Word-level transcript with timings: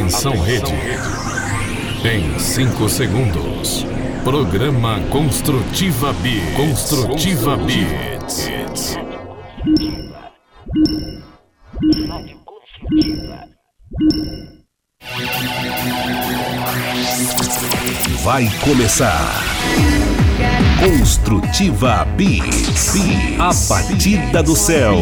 Atenção 0.00 0.32
rede. 0.40 0.72
Em 2.02 2.38
5 2.38 2.88
segundos. 2.88 3.84
Programa 4.24 4.98
Construtiva 5.10 6.14
B. 6.14 6.40
Construtiva 6.56 7.58
B. 7.58 7.86
Vai 18.22 18.48
começar. 18.60 19.44
Construtiva 20.82 22.06
Beats. 22.16 22.94
A 23.38 23.52
batida 23.68 24.42
do 24.42 24.56
céu. 24.56 24.96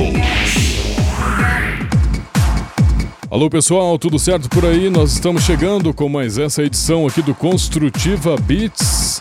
Alô 3.30 3.50
pessoal, 3.50 3.98
tudo 3.98 4.18
certo 4.18 4.48
por 4.48 4.64
aí? 4.64 4.88
Nós 4.88 5.12
estamos 5.12 5.42
chegando 5.42 5.92
com 5.92 6.08
mais 6.08 6.38
essa 6.38 6.62
edição 6.62 7.06
aqui 7.06 7.20
do 7.20 7.34
Construtiva 7.34 8.34
Beats, 8.36 9.20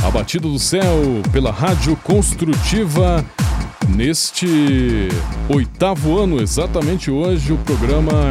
a 0.00 0.08
batida 0.12 0.46
do 0.46 0.60
céu 0.60 1.02
pela 1.32 1.50
Rádio 1.50 1.96
Construtiva. 1.96 3.24
Neste 3.88 5.08
oitavo 5.48 6.20
ano, 6.20 6.40
exatamente 6.40 7.10
hoje, 7.10 7.52
o 7.52 7.58
programa 7.58 8.30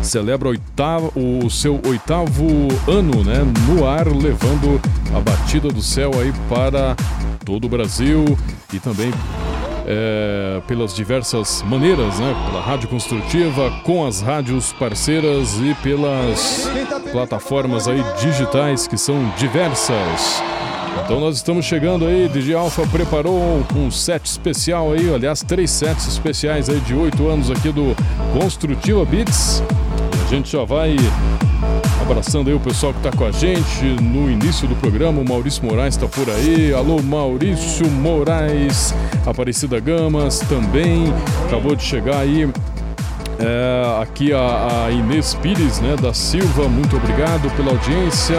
celebra 0.00 0.48
oitavo, 0.48 1.12
o 1.14 1.50
seu 1.50 1.78
oitavo 1.86 2.68
ano 2.88 3.22
né, 3.22 3.40
no 3.68 3.86
ar, 3.86 4.06
levando 4.08 4.80
a 5.14 5.20
batida 5.20 5.68
do 5.68 5.82
céu 5.82 6.10
aí 6.18 6.32
para 6.48 6.96
todo 7.44 7.66
o 7.66 7.68
Brasil 7.68 8.24
e 8.72 8.78
também 8.78 9.10
é, 9.86 10.60
pelas 10.66 10.94
diversas 10.94 11.62
maneiras, 11.62 12.18
né? 12.18 12.34
Pela 12.46 12.60
rádio 12.60 12.88
construtiva, 12.88 13.70
com 13.82 14.06
as 14.06 14.20
rádios 14.20 14.72
parceiras 14.72 15.58
e 15.60 15.74
pelas 15.82 16.70
plataformas 17.10 17.88
aí 17.88 18.02
digitais 18.20 18.86
que 18.86 18.96
são 18.96 19.32
diversas. 19.36 20.42
Então 21.04 21.18
nós 21.18 21.36
estamos 21.36 21.64
chegando 21.64 22.06
aí, 22.06 22.28
DJ 22.28 22.54
Alpha 22.54 22.86
preparou 22.86 23.64
um 23.74 23.90
set 23.90 24.24
especial 24.24 24.92
aí, 24.92 25.12
aliás, 25.12 25.42
três 25.42 25.70
sets 25.70 26.06
especiais 26.06 26.68
aí 26.68 26.80
de 26.80 26.94
oito 26.94 27.28
anos 27.28 27.50
aqui 27.50 27.72
do 27.72 27.96
Construtiva 28.38 29.04
Beats. 29.04 29.62
A 30.26 30.30
gente 30.30 30.52
já 30.52 30.64
vai 30.64 30.96
abraçando 32.02 32.48
aí 32.48 32.54
o 32.54 32.60
pessoal 32.60 32.92
que 32.92 32.98
está 32.98 33.16
com 33.16 33.24
a 33.24 33.30
gente 33.30 33.84
no 34.02 34.30
início 34.30 34.68
do 34.68 34.74
programa. 34.76 35.20
O 35.20 35.28
Maurício 35.28 35.64
Moraes 35.64 35.94
está 35.94 36.06
por 36.06 36.28
aí. 36.28 36.72
Alô, 36.74 37.00
Maurício 37.00 37.88
Moraes, 37.88 38.94
Aparecida 39.24 39.80
Gamas 39.80 40.40
também. 40.40 41.12
Acabou 41.46 41.74
de 41.74 41.82
chegar 41.82 42.18
aí 42.18 42.50
é, 43.38 44.02
aqui 44.02 44.32
a, 44.32 44.84
a, 44.86 44.90
Inês 44.90 45.34
Pires, 45.34 45.80
né, 45.80 45.96
da 45.96 46.14
Silva, 46.14 46.68
muito 46.68 46.96
obrigado 46.96 47.50
pela 47.56 47.70
audiência. 47.70 48.36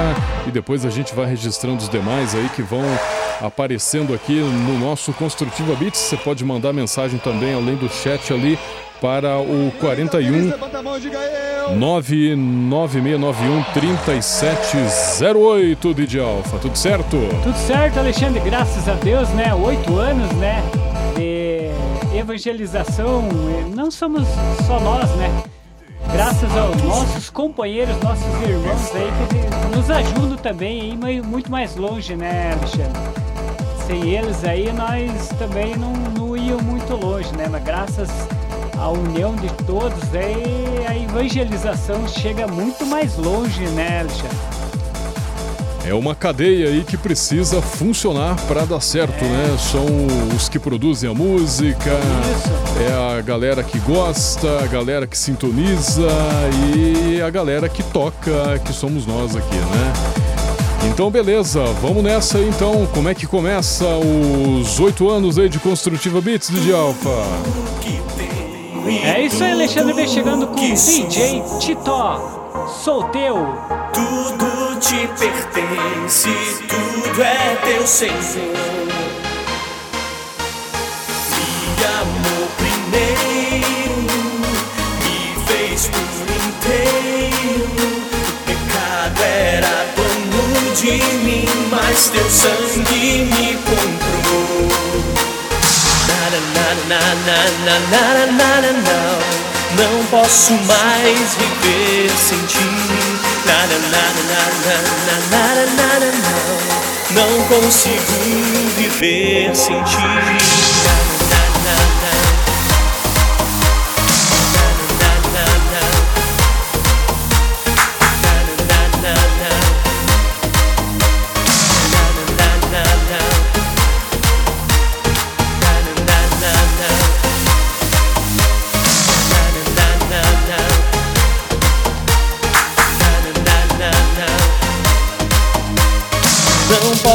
E 0.47 0.51
depois 0.51 0.85
a 0.85 0.89
gente 0.89 1.13
vai 1.13 1.25
registrando 1.25 1.77
os 1.77 1.89
demais 1.89 2.33
aí 2.35 2.47
que 2.55 2.61
vão 2.61 2.83
aparecendo 3.41 4.13
aqui 4.13 4.39
no 4.39 4.79
nosso 4.79 5.11
Construtiva 5.13 5.75
Beats. 5.75 5.99
Você 5.99 6.17
pode 6.17 6.45
mandar 6.45 6.71
mensagem 6.71 7.19
também, 7.19 7.53
além 7.53 7.75
do 7.75 7.89
chat 7.89 8.31
ali, 8.31 8.57
para 9.03 9.37
o 9.37 9.69
41 9.81 10.53
99691 11.77 13.63
3708 13.73 15.93
DJ 15.93 16.21
Alfa. 16.21 16.57
Tudo 16.59 16.77
certo? 16.77 17.17
Tudo 17.43 17.57
certo, 17.57 17.99
Alexandre, 17.99 18.39
graças 18.39 18.87
a 18.87 18.93
Deus, 18.93 19.27
né? 19.31 19.53
Oito 19.53 19.97
anos, 19.97 20.31
né? 20.37 20.63
De 21.17 21.69
evangelização. 22.17 23.27
Não 23.75 23.91
somos 23.91 24.25
só 24.65 24.79
nós, 24.79 25.09
né? 25.15 25.43
Graças 26.13 26.55
aos 26.55 26.81
nossos 26.83 27.29
companheiros, 27.29 27.97
nossos 28.01 28.23
irmãos 28.41 28.95
aí 28.95 29.11
que 29.27 29.35
nos 29.75 29.89
ajudam 29.89 30.37
também 30.37 30.97
a 31.03 31.11
ir 31.11 31.21
muito 31.21 31.51
mais 31.51 31.75
longe, 31.75 32.15
né, 32.15 32.53
Alexandre? 32.53 33.01
Sem 33.85 34.15
eles 34.15 34.45
aí 34.45 34.71
nós 34.71 35.27
também 35.37 35.75
não, 35.75 35.91
não 35.91 36.37
íamos 36.37 36.63
muito 36.63 36.95
longe, 36.95 37.35
né? 37.35 37.49
Mas 37.51 37.61
graças 37.65 38.09
a 38.09 38.42
união 38.89 39.35
de 39.35 39.51
todos, 39.65 40.13
aí 40.13 40.85
a 40.87 40.97
evangelização 40.97 42.07
chega 42.07 42.47
muito 42.47 42.85
mais 42.85 43.17
longe, 43.17 43.65
né, 43.69 44.01
Alexandre? 44.01 44.63
É 45.85 45.93
uma 45.93 46.15
cadeia 46.15 46.69
aí 46.69 46.83
que 46.85 46.95
precisa 46.95 47.61
funcionar 47.61 48.37
para 48.47 48.63
dar 48.63 48.79
certo, 48.79 49.23
é. 49.23 49.27
né? 49.27 49.57
São 49.59 49.85
os 50.33 50.47
que 50.47 50.57
produzem 50.57 51.09
a 51.09 51.13
música, 51.13 51.91
Isso. 52.31 52.83
é 52.89 53.17
a 53.17 53.21
galera 53.21 53.61
que 53.63 53.77
gosta, 53.79 54.63
a 54.63 54.67
galera 54.67 55.05
que 55.05 55.17
sintoniza 55.17 56.07
e 56.73 57.21
a 57.21 57.29
galera 57.29 57.67
que 57.67 57.83
toca, 57.83 58.59
que 58.63 58.71
somos 58.71 59.05
nós 59.05 59.35
aqui, 59.35 59.55
né? 59.55 59.93
Então, 60.89 61.09
beleza, 61.09 61.63
vamos 61.81 62.03
nessa 62.03 62.37
aí, 62.37 62.47
então. 62.47 62.87
Como 62.93 63.09
é 63.09 63.15
que 63.15 63.25
começa 63.25 63.85
os 63.85 64.79
oito 64.79 65.09
anos 65.09 65.37
aí 65.37 65.49
de 65.49 65.59
Construtiva 65.59 66.21
Beats, 66.21 66.49
de 66.49 66.73
Alfa? 66.73 67.25
É 68.85 69.21
isso 69.21 69.41
aí, 69.41 69.51
Alexandre 69.53 69.93
vem 69.93 70.07
chegando 70.07 70.45
com 70.47 70.55
DJ 70.55 71.41
Titó. 71.59 72.67
Sou 72.83 73.05
teu. 73.05 73.35
Tudo 73.93 74.77
te 74.79 75.07
pertence, 75.17 76.29
tudo 76.67 77.23
é 77.23 77.55
teu 77.63 77.87
Senhor. 77.87 78.13
Me 81.29 81.85
amou 81.85 82.47
primeiro, 82.57 84.01
me 84.99 85.45
fez 85.45 85.87
por 85.87 86.27
inteiro. 86.45 87.71
O 88.27 88.33
pecado 88.45 89.21
era 89.23 89.85
dono 89.95 90.75
de 90.75 90.91
mim, 91.23 91.47
mas 91.71 92.09
teu 92.09 92.29
sangue 92.29 93.29
me 93.31 93.57
comprou 93.63 94.32
na, 96.87 96.99
na, 96.99 97.39
na, 97.65 98.25
na, 98.25 98.71
não, 98.71 99.19
não 99.77 100.05
posso 100.05 100.53
mais 100.53 101.35
viver 101.35 102.11
sem 102.17 102.39
ti. 102.45 102.59
Na, 103.45 103.59
na, 103.67 103.77
na, 103.89 104.05
na, 104.63 104.77
na, 105.05 105.31
na, 105.31 105.55
na, 105.75 105.89
não, 107.13 107.29
não 107.29 107.47
consigo 107.47 108.15
viver 108.77 109.55
sem 109.55 109.83
ti. 109.83 111.12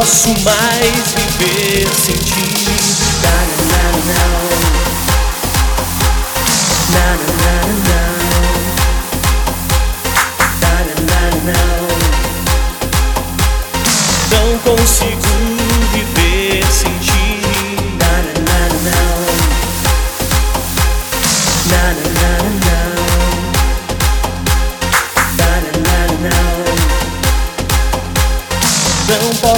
Posso 0.09 0.31
mais 0.43 1.15
viver 1.39 1.87
sem 1.95 2.17
ti. 2.17 2.38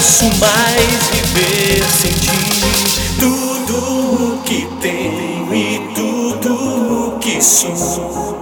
Posso 0.00 0.24
mais 0.38 1.08
viver 1.12 1.84
sem 1.84 2.10
ti. 2.10 2.30
Tudo 3.20 4.34
o 4.34 4.42
que 4.44 4.66
tenho 4.80 5.54
e 5.54 5.78
tudo 5.94 6.54
o 6.54 7.18
que 7.18 7.42
sou. 7.42 8.38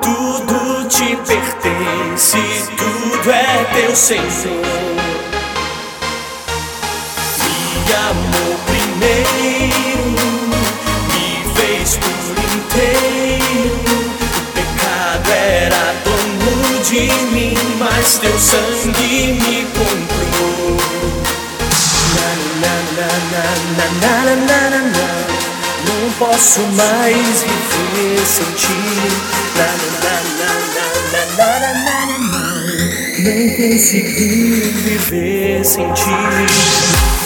Tudo 0.00 0.88
te 0.88 1.14
pertence, 1.16 2.38
tudo 2.78 3.30
é 3.30 3.64
teu 3.74 3.94
Senhor. 3.94 4.53
posso 26.44 26.60
mais 26.60 27.42
viver 27.42 28.26
sem 28.26 28.44
ti. 28.52 28.68
Não 33.24 33.56
consegui 33.56 34.60
viver 34.84 35.64
sem 35.64 35.90
ti. 35.94 37.23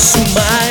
posso 0.00 0.18
mais. 0.30 0.69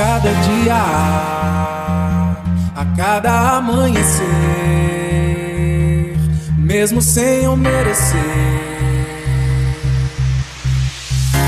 Cada 0.00 0.32
dia, 0.32 0.80
a 2.74 2.84
cada 2.96 3.58
amanhecer, 3.58 4.24
mesmo 6.56 7.02
sem 7.02 7.44
eu 7.44 7.54
merecer. 7.54 8.16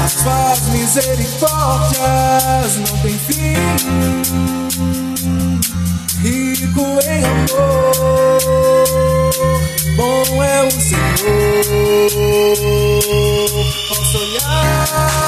As 0.04 0.12
suas 0.12 0.60
misericórdias 0.68 2.76
não 2.76 2.98
têm 2.98 3.16
fim, 3.16 3.56
rico 6.22 7.00
em 7.08 7.24
amor, 7.24 8.42
bom 9.96 10.44
é 10.44 10.62
o 10.64 10.70
Senhor. 10.70 11.64
Posso 13.88 14.18
olhar 14.18 15.22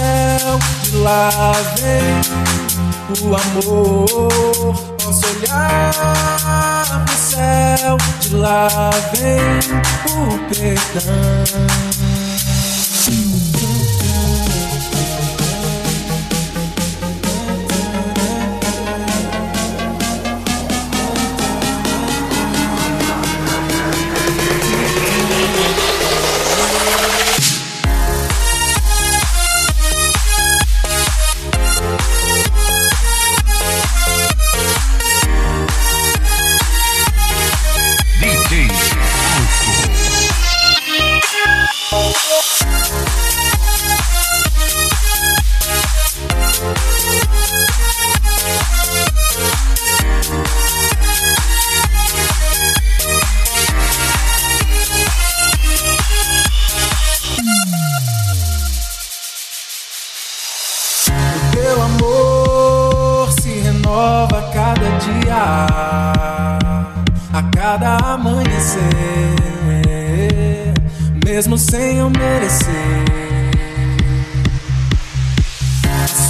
céu, 0.00 0.58
de 0.82 0.96
lá 0.98 1.52
vem 1.78 2.20
o 3.22 3.36
amor. 3.36 4.74
Posso 5.02 5.22
olhar 5.26 7.04
pro 7.04 7.16
céu, 7.16 7.96
de 8.20 8.34
lá 8.34 8.68
vem 9.12 9.60
o 10.08 10.38
perdão. 10.48 11.99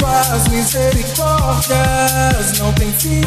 Suas 0.00 0.49
misericórdias 0.49 2.59
não 2.59 2.73
têm 2.73 2.90
fim. 2.95 3.21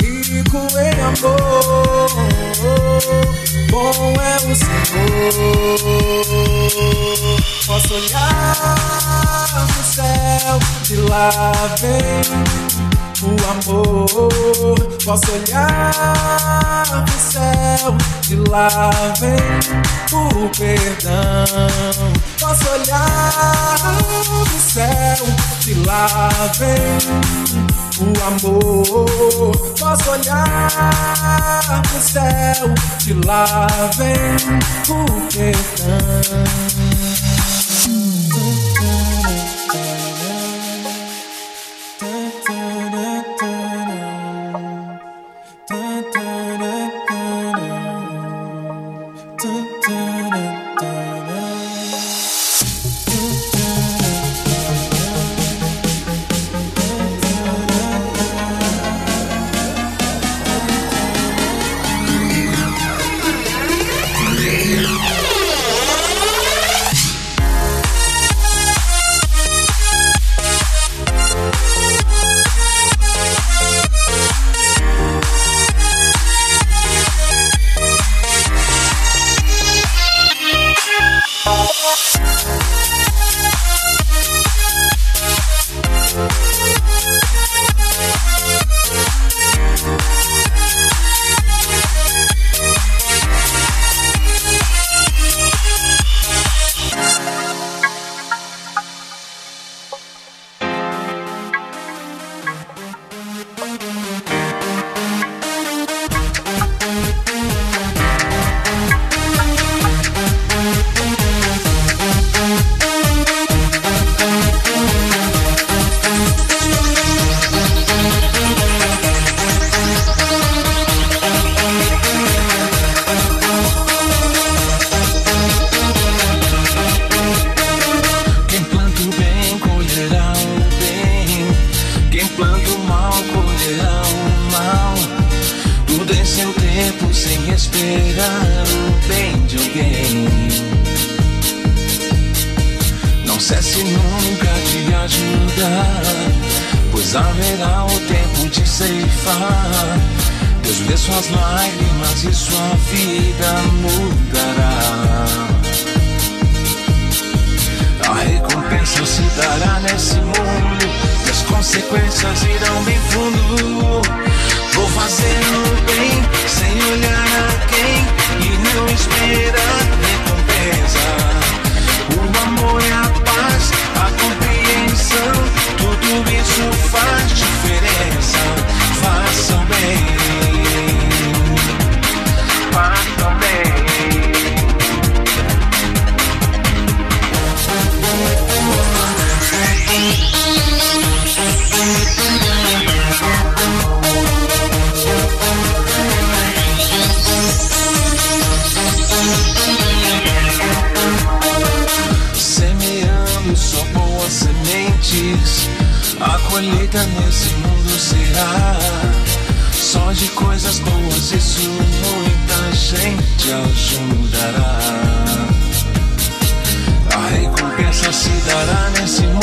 Rico 0.00 0.66
em 0.78 1.00
amor, 1.02 2.08
bom 3.70 4.14
é 4.22 4.36
o 4.36 4.56
Senhor. 4.56 5.82
Posso 7.66 7.94
olhar 7.94 9.66
pro 9.66 9.84
céu, 9.84 10.58
de 10.84 10.96
lá 10.96 11.52
vem 11.78 12.89
o 13.22 13.36
amor. 13.50 14.74
Posso 15.04 15.32
olhar 15.32 17.04
pro 17.04 17.18
céu, 17.18 17.96
de 18.22 18.36
lá 18.48 18.90
vem 19.18 19.36
o 20.12 20.48
perdão. 20.56 21.44
Posso 22.38 22.68
olhar 22.70 23.76
pro 24.24 24.60
céu, 24.60 25.26
de 25.60 25.74
lá 25.86 26.28
vem 26.58 26.98
o 28.00 28.10
amor. 28.26 29.52
Posso 29.78 30.10
olhar 30.10 31.82
pro 31.82 32.00
céu, 32.00 32.74
de 32.98 33.12
lá 33.26 33.66
vem 33.96 34.36
o 34.88 35.04
perdão. 35.28 36.89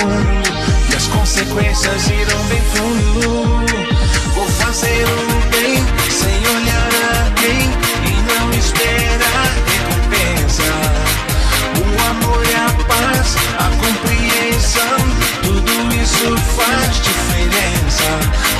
Mundo 0.03 0.91
e 0.91 0.95
as 0.95 1.07
consequências 1.07 2.07
irão 2.07 2.43
bem 2.45 2.61
fundo. 2.73 3.65
Vou 4.33 4.47
fazer 4.47 5.05
o 5.05 5.49
bem 5.49 5.83
sem 6.11 6.37
olhar 6.55 6.89
a 7.11 7.31
quem 7.31 7.71
e 8.05 8.15
não 8.31 8.49
esperar 8.51 9.51
recompensa. 9.71 10.63
O 11.79 12.09
amor 12.09 12.43
e 12.45 12.55
a 12.55 12.69
paz, 12.85 13.35
a 13.57 13.69
compreensão, 13.77 14.97
tudo 15.43 15.71
isso 16.01 16.37
faz 16.55 16.95
diferença. 17.01 18.09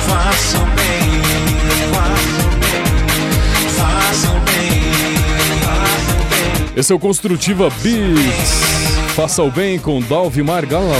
Façam 0.06 0.66
bem, 0.74 1.22
façam 1.92 2.50
bem, 2.60 2.86
façam 3.76 4.40
bem, 4.40 4.92
façam 5.62 6.18
bem. 6.30 6.72
Esse 6.76 6.92
é 6.92 6.94
o 6.96 6.98
Construtiva 6.98 7.70
Beats. 7.82 8.87
Faça 9.18 9.42
o 9.42 9.50
bem 9.50 9.80
com 9.80 10.00
Dalvi 10.00 10.44
Margalau. 10.44 10.94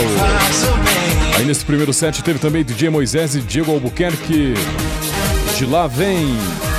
Aí 1.37 1.45
nesse 1.45 1.63
primeiro 1.63 1.93
set 1.93 2.21
teve 2.21 2.37
também 2.37 2.65
DJ 2.65 2.89
Moisés 2.89 3.33
e 3.33 3.39
Diego 3.39 3.71
Albuquerque. 3.71 4.55
De 5.57 5.65
lá 5.65 5.87
vem. 5.87 6.27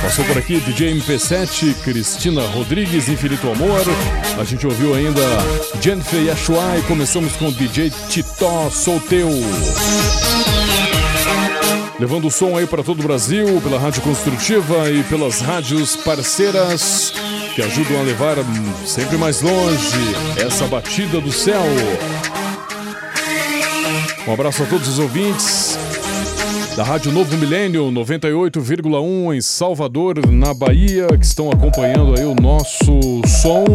Passou 0.03 0.23
por 0.25 0.37
aqui 0.37 0.59
DJ 0.59 0.93
MP7, 0.93 1.73
Cristina 1.83 2.45
Rodrigues, 2.45 3.09
Infinito 3.09 3.49
Amor. 3.49 3.81
A 4.39 4.43
gente 4.43 4.67
ouviu 4.67 4.93
ainda 4.93 5.19
Jennifer 5.81 6.23
Yashua 6.23 6.77
e 6.77 6.83
começamos 6.83 7.35
com 7.35 7.51
DJ 7.51 7.91
Titó 8.07 8.69
Solteu. 8.69 9.31
Levando 11.99 12.27
o 12.27 12.31
som 12.31 12.55
aí 12.55 12.67
para 12.67 12.83
todo 12.83 12.99
o 12.99 13.03
Brasil, 13.03 13.59
pela 13.63 13.79
Rádio 13.79 14.03
Construtiva 14.03 14.91
e 14.91 15.01
pelas 15.05 15.41
rádios 15.41 15.95
parceiras 15.95 17.11
que 17.55 17.61
ajudam 17.61 17.99
a 17.99 18.03
levar 18.03 18.37
sempre 18.85 19.17
mais 19.17 19.41
longe 19.41 19.97
essa 20.37 20.65
batida 20.67 21.19
do 21.19 21.31
céu. 21.31 21.61
Um 24.27 24.33
abraço 24.33 24.63
a 24.63 24.65
todos 24.65 24.87
os 24.87 24.99
ouvintes 24.99 25.77
da 26.77 26.83
Rádio 26.83 27.11
Novo 27.11 27.35
Milênio 27.37 27.91
98,1 27.91 29.35
em 29.35 29.41
Salvador, 29.41 30.25
na 30.31 30.53
Bahia, 30.53 31.07
que 31.07 31.25
estão 31.25 31.49
acompanhando 31.51 32.17
aí 32.17 32.25
o 32.25 32.35
nosso 32.35 33.21
som. 33.27 33.65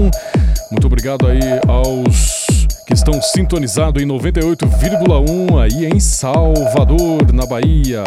Muito 0.70 0.86
obrigado 0.86 1.26
aí 1.26 1.40
aos 1.68 2.46
que 2.86 2.94
estão 2.94 3.20
sintonizados 3.20 4.02
em 4.02 4.06
98,1 4.06 5.62
aí 5.62 5.86
em 5.86 6.00
Salvador, 6.00 7.32
na 7.32 7.44
Bahia. 7.44 8.02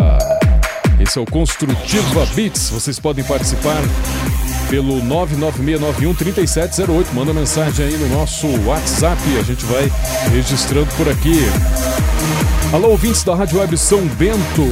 Esse 0.99 1.19
é 1.19 1.21
o 1.21 1.25
Construtiva 1.25 2.25
Beats. 2.33 2.69
Vocês 2.69 2.99
podem 2.99 3.23
participar 3.23 3.81
pelo 4.69 5.01
996913708. 5.01 7.07
Manda 7.13 7.33
mensagem 7.33 7.87
aí 7.87 7.97
no 7.97 8.07
nosso 8.09 8.45
WhatsApp. 8.65 9.19
A 9.39 9.43
gente 9.43 9.65
vai 9.65 9.91
registrando 10.31 10.87
por 10.95 11.09
aqui. 11.09 11.39
Alô, 12.71 12.89
ouvintes 12.89 13.23
da 13.23 13.33
Rádio 13.35 13.59
Web 13.59 13.75
São 13.77 14.05
Bento. 14.05 14.63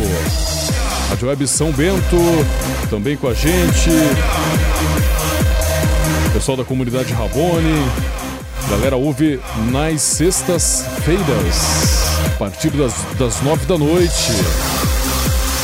Rádio 1.10 1.28
Web 1.28 1.48
São 1.48 1.72
Bento, 1.72 2.18
também 2.90 3.18
com 3.18 3.28
a 3.28 3.34
gente. 3.34 3.90
Pessoal 6.32 6.56
da 6.58 6.64
comunidade 6.64 7.12
Rabone. 7.14 7.84
Galera 8.70 8.98
ouve 8.98 9.40
nas 9.72 10.02
sextas-feiras, 10.02 11.26
a 12.26 12.30
partir 12.38 12.70
das, 12.72 12.94
das 13.18 13.42
nove 13.42 13.66
da 13.66 13.78
noite. 13.78 14.34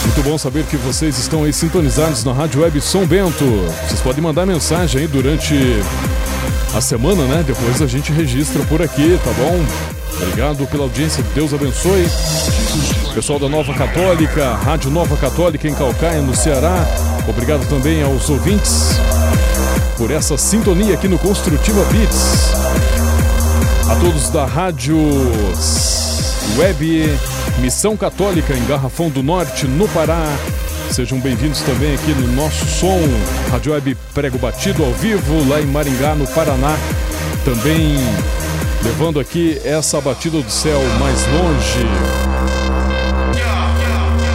Muito 0.06 0.24
bom 0.24 0.38
saber 0.38 0.66
que 0.66 0.78
vocês 0.78 1.18
estão 1.18 1.44
aí 1.44 1.54
sintonizados 1.54 2.24
na 2.24 2.34
Rádio 2.34 2.62
Web 2.62 2.80
São 2.82 3.06
Bento. 3.06 3.46
Vocês 3.88 4.02
podem 4.02 4.22
mandar 4.22 4.46
mensagem 4.46 5.02
aí 5.02 5.08
durante 5.08 5.56
a 6.74 6.82
semana, 6.82 7.26
né? 7.26 7.44
Depois 7.46 7.82
a 7.82 7.88
gente 7.88 8.12
registra 8.12 8.64
por 8.66 8.82
aqui, 8.82 9.20
tá 9.24 9.32
bom? 9.32 9.66
Obrigado 10.22 10.68
pela 10.68 10.84
audiência, 10.84 11.24
Deus 11.34 11.54
abençoe. 11.54 12.08
Pessoal 13.14 13.40
da 13.40 13.48
Nova 13.48 13.74
Católica, 13.74 14.56
Rádio 14.56 14.92
Nova 14.92 15.16
Católica 15.18 15.68
em 15.68 15.74
Calcaia, 15.74 16.22
no 16.22 16.36
Ceará. 16.36 16.86
Obrigado 17.28 17.68
também 17.68 18.04
aos 18.04 18.30
ouvintes 18.30 19.00
por 19.98 20.12
essa 20.12 20.38
sintonia 20.38 20.96
aqui 20.96 21.08
no 21.08 21.18
Construtiva 21.18 21.84
Beats. 21.86 22.52
A 23.90 23.96
todos 23.96 24.30
da 24.30 24.46
Rádio 24.46 24.98
Web 26.58 27.18
Missão 27.60 27.96
Católica 27.96 28.54
em 28.54 28.66
Garrafão 28.66 29.10
do 29.10 29.24
Norte, 29.24 29.68
no 29.68 29.88
Pará. 29.90 30.26
Sejam 30.92 31.20
bem-vindos 31.20 31.62
também 31.62 31.96
aqui 31.96 32.12
no 32.12 32.28
nosso 32.34 32.66
som, 32.66 33.00
Rádio 33.52 33.74
Web 33.74 33.98
Prego 34.14 34.38
Batido 34.38 34.84
ao 34.84 34.92
vivo, 34.94 35.48
lá 35.50 35.62
em 35.62 35.66
Maringá, 35.66 36.14
no 36.14 36.28
Paraná. 36.28 36.78
Também 37.44 37.98
levando 38.84 39.20
aqui 39.20 39.60
essa 39.64 40.00
batida 40.02 40.42
do 40.42 40.52
céu 40.52 40.80
mais 41.00 41.26
longe. 41.28 41.88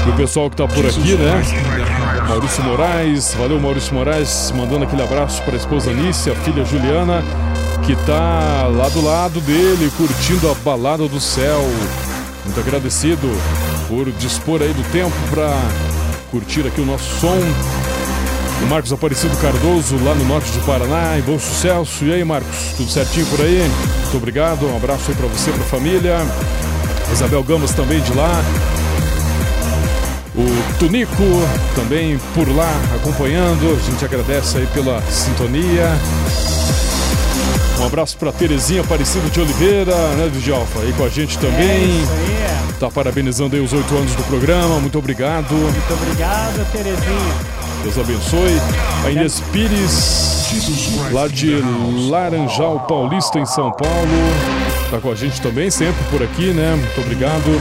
E 0.07 0.11
o 0.11 0.17
pessoal 0.17 0.49
que 0.49 0.57
tá 0.57 0.67
por 0.67 0.87
aqui, 0.87 1.15
né? 1.15 1.43
Maurício 2.29 2.63
Moraes, 2.65 3.35
valeu 3.35 3.61
Maurício 3.61 3.95
Moraes, 3.95 4.53
mandando 4.57 4.85
aquele 4.85 5.03
abraço 5.03 5.43
para 5.43 5.55
a 5.55 5.57
esposa 5.57 5.93
Nícia, 5.93 6.33
a 6.33 6.37
filha 6.37 6.65
Juliana, 6.65 7.23
que 7.85 7.95
tá 8.05 8.69
lá 8.71 8.89
do 8.89 9.03
lado 9.03 9.41
dele, 9.41 9.91
curtindo 9.97 10.51
a 10.51 10.55
balada 10.55 11.07
do 11.07 11.21
céu. 11.21 11.63
Muito 12.49 12.61
agradecido 12.61 13.29
por 13.89 14.11
dispor 14.13 14.63
aí 14.63 14.73
do 14.73 14.83
tempo 14.91 15.15
para 15.29 15.55
curtir 16.31 16.67
aqui 16.67 16.81
o 16.81 16.87
nosso 16.87 17.05
som. 17.21 17.39
O 18.63 18.67
Marcos 18.69 18.91
Aparecido 18.91 19.37
Cardoso, 19.37 20.03
lá 20.03 20.15
no 20.15 20.25
norte 20.25 20.51
do 20.53 20.65
Paraná, 20.65 21.19
em 21.19 21.21
bom 21.21 21.39
sucesso. 21.39 22.07
E 22.07 22.15
aí, 22.15 22.25
Marcos, 22.25 22.73
tudo 22.75 22.91
certinho 22.91 23.27
por 23.27 23.43
aí? 23.43 23.71
Muito 24.01 24.17
obrigado, 24.17 24.67
um 24.67 24.75
abraço 24.75 25.11
aí 25.11 25.15
para 25.15 25.27
você, 25.27 25.51
para 25.51 25.61
a 25.61 25.67
família. 25.67 26.17
Isabel 27.13 27.45
Gambas 27.45 27.73
também 27.73 28.01
de 28.01 28.15
lá. 28.15 28.43
O 30.35 30.79
Tunico 30.79 31.23
também 31.75 32.19
por 32.33 32.49
lá 32.49 32.73
acompanhando. 32.97 33.79
A 33.79 33.91
gente 33.91 34.03
agradece 34.03 34.57
aí 34.57 34.67
pela 34.69 35.03
sintonia. 35.03 35.91
Um 37.81 37.87
abraço 37.87 38.17
para 38.17 38.33
Terezinha 38.33 38.81
Aparecida 38.81 39.29
de 39.31 39.41
Oliveira, 39.41 39.95
né, 40.17 40.29
de 40.29 40.53
Alfa, 40.53 40.81
aí 40.81 40.93
com 40.93 41.05
a 41.05 41.09
gente 41.09 41.39
também. 41.39 42.03
É. 42.43 42.79
Tá 42.81 42.91
parabenizando 42.91 43.55
aí 43.55 43.63
os 43.63 43.73
oito 43.73 43.95
anos 43.97 44.15
do 44.15 44.23
programa. 44.25 44.81
Muito 44.81 44.99
obrigado. 44.99 45.53
Muito 45.53 45.95
obrigado, 45.95 46.73
Terezinha. 46.73 47.35
Deus 47.83 47.99
abençoe. 47.99 48.61
A 49.05 49.11
Inês 49.11 49.41
Pires, 49.53 50.49
lá 51.13 51.29
de 51.29 51.63
Laranjal 52.09 52.81
Paulista, 52.89 53.39
em 53.39 53.47
São 53.47 53.71
Paulo. 53.71 54.09
Tá 54.91 54.99
com 54.99 55.13
a 55.13 55.15
gente 55.15 55.41
também, 55.41 55.71
sempre 55.71 56.03
por 56.11 56.23
aqui, 56.23 56.53
né? 56.53 56.75
Muito 56.75 57.01
obrigado. 57.01 57.61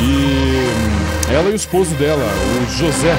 E 0.00 1.32
ela 1.32 1.50
e 1.50 1.52
o 1.52 1.56
esposo 1.56 1.94
dela, 1.94 2.24
o 2.24 2.76
José, 2.76 3.16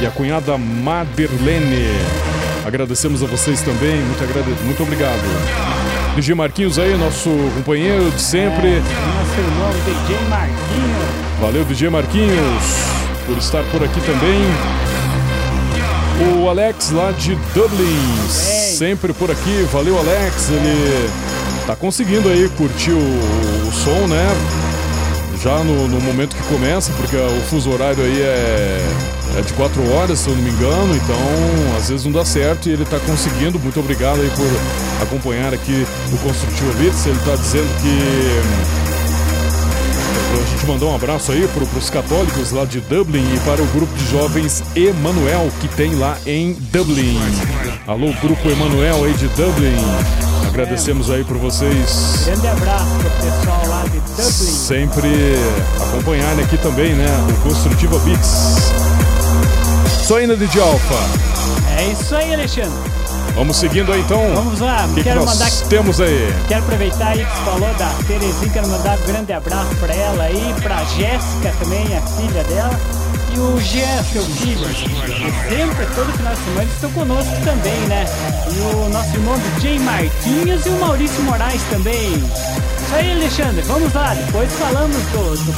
e 0.00 0.06
a 0.06 0.10
cunhada 0.10 0.56
Maderlene. 0.56 2.35
Agradecemos 2.66 3.22
a 3.22 3.26
vocês 3.26 3.62
também, 3.62 3.96
muito, 4.00 4.24
agrade... 4.24 4.50
muito 4.64 4.82
obrigado. 4.82 5.22
DJ 6.16 6.34
Marquinhos 6.34 6.80
aí, 6.80 6.96
nosso 6.96 7.30
companheiro 7.54 8.10
de 8.10 8.20
sempre. 8.20 8.80
Nosso 8.80 9.38
irmão 9.38 9.70
DJ 9.84 10.18
Marquinhos. 10.28 11.40
Valeu, 11.40 11.64
DJ 11.64 11.90
Marquinhos, 11.90 12.64
por 13.24 13.38
estar 13.38 13.62
por 13.70 13.84
aqui 13.84 14.00
também. 14.00 14.42
O 16.42 16.48
Alex 16.48 16.90
lá 16.90 17.12
de 17.12 17.36
Dublin, 17.54 18.28
sempre 18.28 19.12
por 19.12 19.30
aqui. 19.30 19.64
Valeu, 19.72 19.96
Alex. 19.96 20.50
Ele 20.50 21.08
tá 21.68 21.76
conseguindo 21.76 22.28
aí 22.28 22.48
curtir 22.56 22.90
o, 22.90 22.98
o 22.98 23.72
som, 23.72 24.08
né? 24.08 24.26
Já 25.42 25.62
no, 25.62 25.86
no 25.88 26.00
momento 26.00 26.34
que 26.34 26.42
começa, 26.44 26.92
porque 26.94 27.16
o 27.16 27.40
fuso 27.42 27.70
horário 27.70 28.02
aí 28.02 28.20
é, 28.20 28.80
é 29.38 29.42
de 29.42 29.52
4 29.52 29.92
horas, 29.92 30.18
se 30.18 30.28
eu 30.28 30.34
não 30.34 30.42
me 30.42 30.50
engano. 30.50 30.94
Então, 30.96 31.76
às 31.76 31.88
vezes 31.88 32.04
não 32.04 32.12
dá 32.12 32.24
certo 32.24 32.68
e 32.68 32.72
ele 32.72 32.84
tá 32.84 32.98
conseguindo. 33.00 33.58
Muito 33.58 33.78
obrigado 33.78 34.20
aí 34.20 34.30
por 34.30 35.02
acompanhar 35.02 35.52
aqui 35.52 35.86
o 36.12 36.18
Construtivo 36.18 36.72
Beats. 36.74 37.06
Ele 37.06 37.18
tá 37.24 37.36
dizendo 37.36 37.68
que 37.82 38.76
a 40.38 40.44
gente 40.50 40.66
mandar 40.66 40.86
um 40.86 40.94
abraço 40.94 41.32
aí 41.32 41.48
para 41.48 41.64
os 41.64 41.90
católicos 41.90 42.50
lá 42.52 42.64
de 42.64 42.80
Dublin 42.80 43.24
e 43.34 43.40
para 43.40 43.62
o 43.62 43.66
grupo 43.66 43.92
de 43.94 44.10
jovens 44.10 44.62
Emanuel 44.74 45.50
que 45.60 45.68
tem 45.68 45.94
lá 45.94 46.16
em 46.26 46.52
Dublin. 46.72 47.18
Alô, 47.86 48.12
grupo 48.20 48.48
Emanuel 48.48 49.04
aí 49.04 49.12
de 49.14 49.28
Dublin. 49.28 49.76
Agradecemos 50.56 51.10
aí 51.10 51.22
por 51.22 51.36
vocês 51.36 52.22
Grande 52.24 52.48
abraço 52.48 52.86
pro 52.98 53.10
pessoal 53.10 53.62
lá 53.68 53.82
de 53.82 54.00
Dublin. 54.00 54.24
sempre 54.24 55.10
acompanharem 55.78 56.42
aqui 56.42 56.56
também, 56.56 56.94
né? 56.94 57.06
O 57.28 57.42
Construtiva 57.46 57.98
Beats. 57.98 58.72
Só 60.06 60.16
ainda 60.16 60.34
de 60.34 60.58
Alfa. 60.58 60.94
É 61.78 61.92
isso 61.92 62.16
aí, 62.16 62.32
Alexandre. 62.32 62.72
Vamos 63.34 63.58
seguindo 63.58 63.92
aí 63.92 64.00
então. 64.00 64.34
Vamos 64.34 64.60
lá, 64.60 64.88
que, 64.88 64.94
que 64.94 65.02
quero 65.02 65.26
nós 65.26 65.38
mandar. 65.38 65.50
temos 65.68 66.00
aí? 66.00 66.34
Quero 66.48 66.64
aproveitar 66.64 67.08
aí 67.08 67.22
que 67.22 67.30
você 67.36 67.44
falou 67.44 67.74
da 67.74 67.90
Terezinha, 68.06 68.50
quero 68.50 68.68
mandar 68.68 68.98
um 68.98 69.06
grande 69.06 69.32
abraço 69.34 69.76
pra 69.76 69.94
ela 69.94 70.24
aí, 70.24 70.54
pra 70.62 70.82
Jéssica 70.84 71.52
também, 71.60 71.84
a 71.98 72.00
filha 72.00 72.42
dela, 72.44 72.80
e 73.36 73.38
o 73.38 73.60
Jean, 73.60 74.02
seu 74.04 74.22
filho. 74.22 74.66
que 74.68 75.54
sempre, 75.56 75.86
todo 75.94 76.12
final 76.16 76.34
de 76.34 76.40
semana, 76.44 76.64
estão 76.64 76.90
conosco 76.92 77.32
também, 77.44 77.80
né? 77.88 78.04
E 78.48 78.74
o 78.74 78.88
nosso 78.88 79.14
irmão 79.14 79.38
DJ 79.38 79.78
Marquinhos 79.80 80.64
e 80.66 80.68
o 80.70 80.80
Maurício 80.80 81.22
Moraes 81.22 81.62
também. 81.70 82.12
Isso 82.14 82.94
aí, 82.94 83.12
Alexandre, 83.12 83.62
vamos 83.62 83.92
lá, 83.92 84.14
depois 84.14 84.50
falamos 84.52 84.96
do, 84.96 85.36
do- 85.36 85.52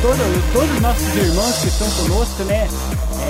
todo, 0.00 0.52
todos 0.52 0.70
os 0.74 0.80
nossos 0.80 1.16
irmãos 1.16 1.56
que 1.58 1.68
estão 1.68 1.90
conosco, 1.90 2.44
né? 2.44 2.68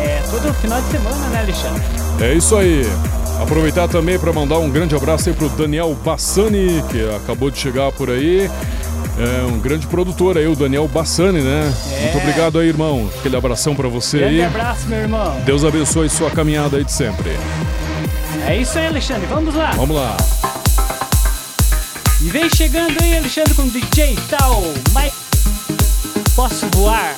É, 0.00 0.22
todo 0.30 0.52
final 0.60 0.80
de 0.82 0.90
semana, 0.90 1.28
né, 1.28 1.40
Alexandre? 1.40 1.82
É 2.20 2.34
isso 2.34 2.56
aí. 2.56 2.82
Aproveitar 3.40 3.88
também 3.88 4.18
para 4.18 4.32
mandar 4.32 4.58
um 4.58 4.68
grande 4.68 4.94
abraço 4.96 5.28
aí 5.28 5.34
pro 5.34 5.48
Daniel 5.50 5.94
Bassani, 6.04 6.82
que 6.90 7.08
acabou 7.16 7.50
de 7.50 7.58
chegar 7.58 7.90
por 7.92 8.10
aí. 8.10 8.50
É 9.20 9.42
um 9.44 9.58
grande 9.58 9.86
produtor 9.86 10.38
aí, 10.38 10.46
o 10.46 10.54
Daniel 10.54 10.86
Bassani, 10.86 11.40
né? 11.40 11.72
É. 11.92 12.02
Muito 12.02 12.18
obrigado 12.18 12.58
aí, 12.58 12.68
irmão. 12.68 13.10
Aquele 13.18 13.36
abração 13.36 13.74
para 13.74 13.88
você 13.88 14.18
Grande 14.18 14.34
aí. 14.36 14.44
abraço, 14.44 14.86
meu 14.88 14.98
irmão. 15.00 15.40
Deus 15.44 15.64
abençoe 15.64 16.08
sua 16.08 16.30
caminhada 16.30 16.76
aí 16.76 16.84
de 16.84 16.92
sempre. 16.92 17.30
É 18.46 18.56
isso 18.56 18.78
aí, 18.78 18.86
Alexandre, 18.86 19.26
vamos 19.26 19.54
lá. 19.54 19.72
Vamos 19.72 19.96
lá. 19.96 20.16
E 22.20 22.28
vem 22.30 22.48
chegando 22.50 22.96
aí, 23.02 23.16
Alexandre, 23.18 23.54
com 23.54 23.62
o 23.62 23.70
DJ 23.70 24.16
Tal. 24.28 24.62
Mas 24.92 25.12
posso 26.36 26.66
voar? 26.74 27.14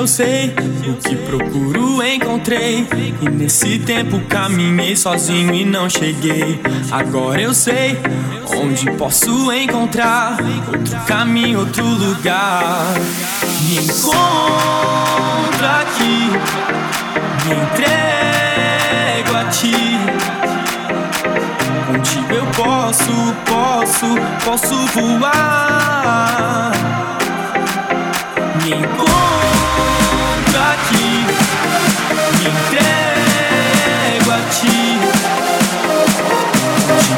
Eu 0.00 0.06
sei, 0.06 0.54
o 0.88 0.94
que 0.94 1.14
procuro 1.14 2.02
encontrei. 2.02 2.86
E 3.20 3.28
nesse 3.28 3.78
tempo 3.80 4.18
caminhei 4.30 4.96
sozinho 4.96 5.54
e 5.54 5.62
não 5.62 5.90
cheguei. 5.90 6.58
Agora 6.90 7.38
eu 7.38 7.52
sei 7.52 7.98
onde 8.56 8.90
posso 8.92 9.52
encontrar 9.52 10.38
outro 10.72 10.98
caminho, 11.06 11.60
outro 11.60 11.84
lugar. 11.84 12.94
Me 13.68 13.76
encontro 13.76 15.66
aqui, 15.82 16.30
me 17.44 17.52
entrego 17.62 19.36
a 19.36 19.44
ti. 19.50 19.98
Contigo 21.86 22.32
eu 22.32 22.46
posso, 22.56 23.34
posso, 23.44 24.06
posso 24.46 24.74
voar. 24.94 26.72
Me 28.62 28.72
encontro 28.72 30.58
aqui, 30.72 31.24
me 32.36 32.44
entrego 32.50 34.30
a 34.32 34.38
ti. 34.50 34.80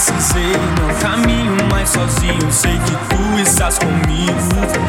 Precisei. 0.00 0.52
Não 0.80 0.94
caminho 1.00 1.56
mais 1.70 1.90
sozinho, 1.90 2.50
sei 2.50 2.78
que 2.78 2.92
tu 2.92 3.38
estás 3.40 3.78
comigo. 3.78 4.79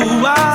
Posso 0.00 0.18
voar. 0.18 0.49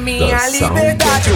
Minha 0.00 0.48
liberdade 0.48 1.30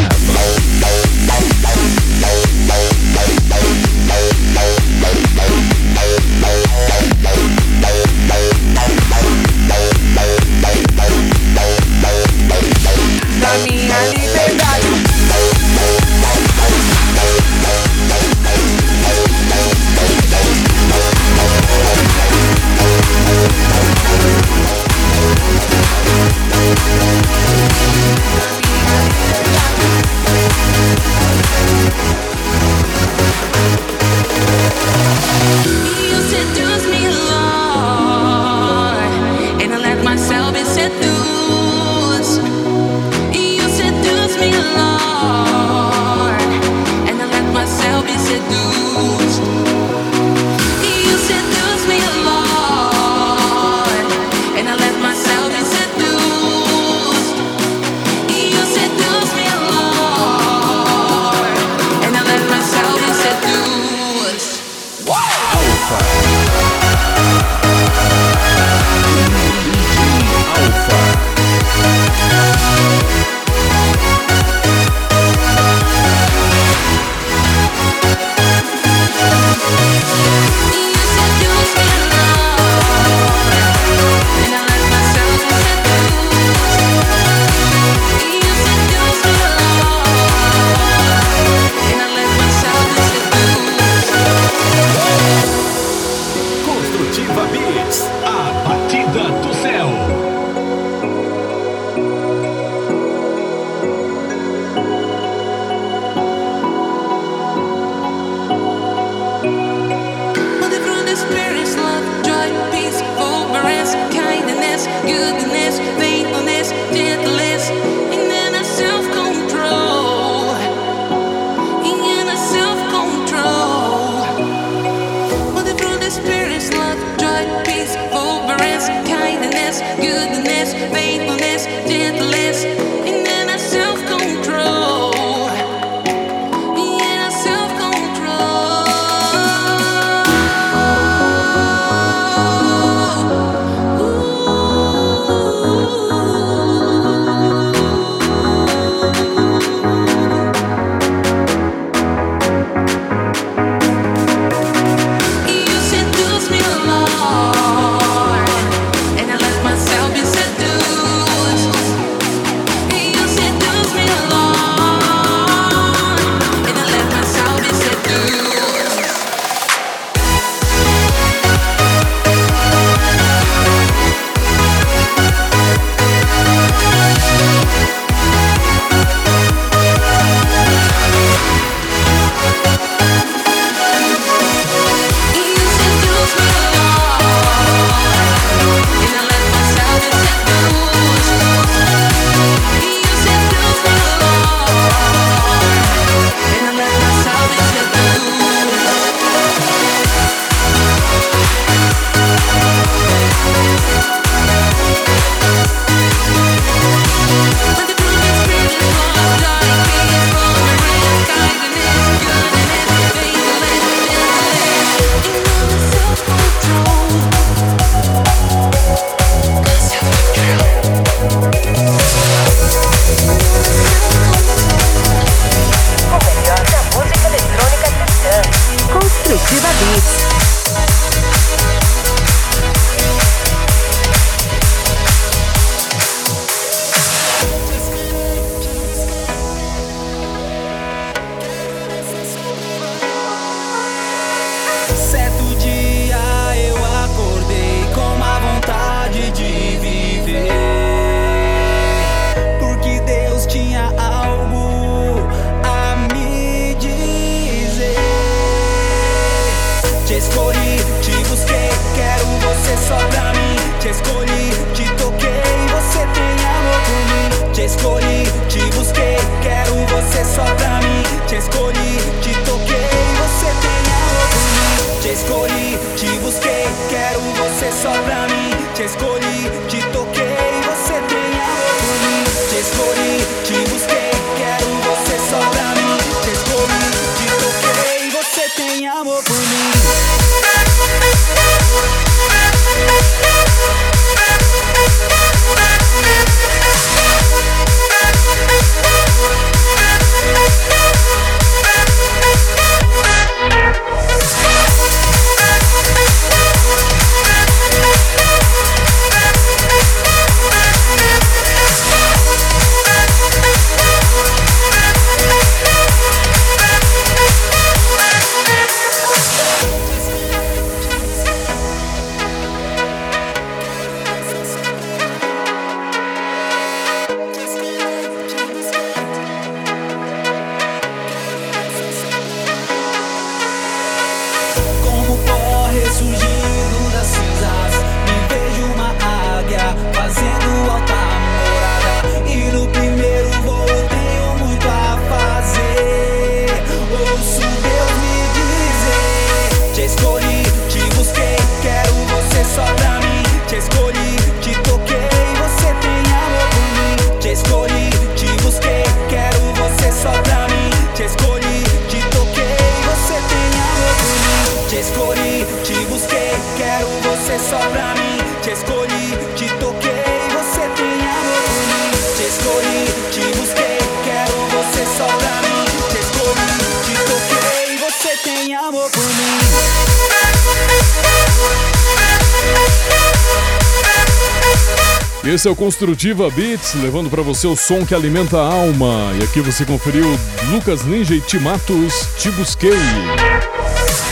Esse 385.26 385.48
é 385.48 385.50
o 385.50 385.56
Construtiva 385.56 386.30
Beats, 386.30 386.74
levando 386.74 387.10
pra 387.10 387.20
você 387.20 387.48
o 387.48 387.56
som 387.56 387.84
que 387.84 387.92
alimenta 387.92 388.38
a 388.38 388.46
alma. 388.46 389.12
E 389.20 389.24
aqui 389.24 389.40
você 389.40 389.64
conferiu 389.64 390.06
Lucas 390.52 390.84
Ninja 390.84 391.16
e 391.16 391.20
Timatos 391.20 392.06
Te 392.16 392.30
Busquei. 392.30 392.70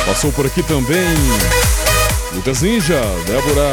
Passou 0.04 0.32
por 0.32 0.44
aqui 0.44 0.60
também 0.64 1.14
Lucas 2.32 2.62
Ninja, 2.62 3.00
Débora 3.26 3.72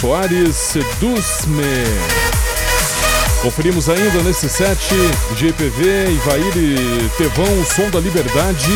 Soares 0.00 0.54
Seduz-me. 0.54 1.64
Conferimos 3.42 3.88
ainda 3.88 4.22
nesse 4.22 4.48
set 4.48 4.94
GPV, 5.36 6.12
Ivair 6.12 6.56
e 6.56 7.10
Tevão, 7.18 7.60
o 7.60 7.64
som 7.64 7.90
da 7.90 7.98
liberdade. 7.98 8.70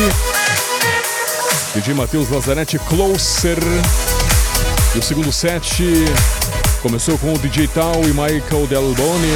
DJ 1.75 1.95
Matheus 1.95 2.29
Lazarete 2.29 2.77
Closer. 2.81 3.59
E 4.97 4.99
o 4.99 5.03
segundo 5.03 5.31
set 5.33 5.83
começou 6.85 7.17
com 7.17 7.33
o 7.33 7.39
DJ 7.39 7.67
Tal 7.69 7.95
e 8.05 8.09
Michael 8.09 8.67
Delboni. 8.69 9.33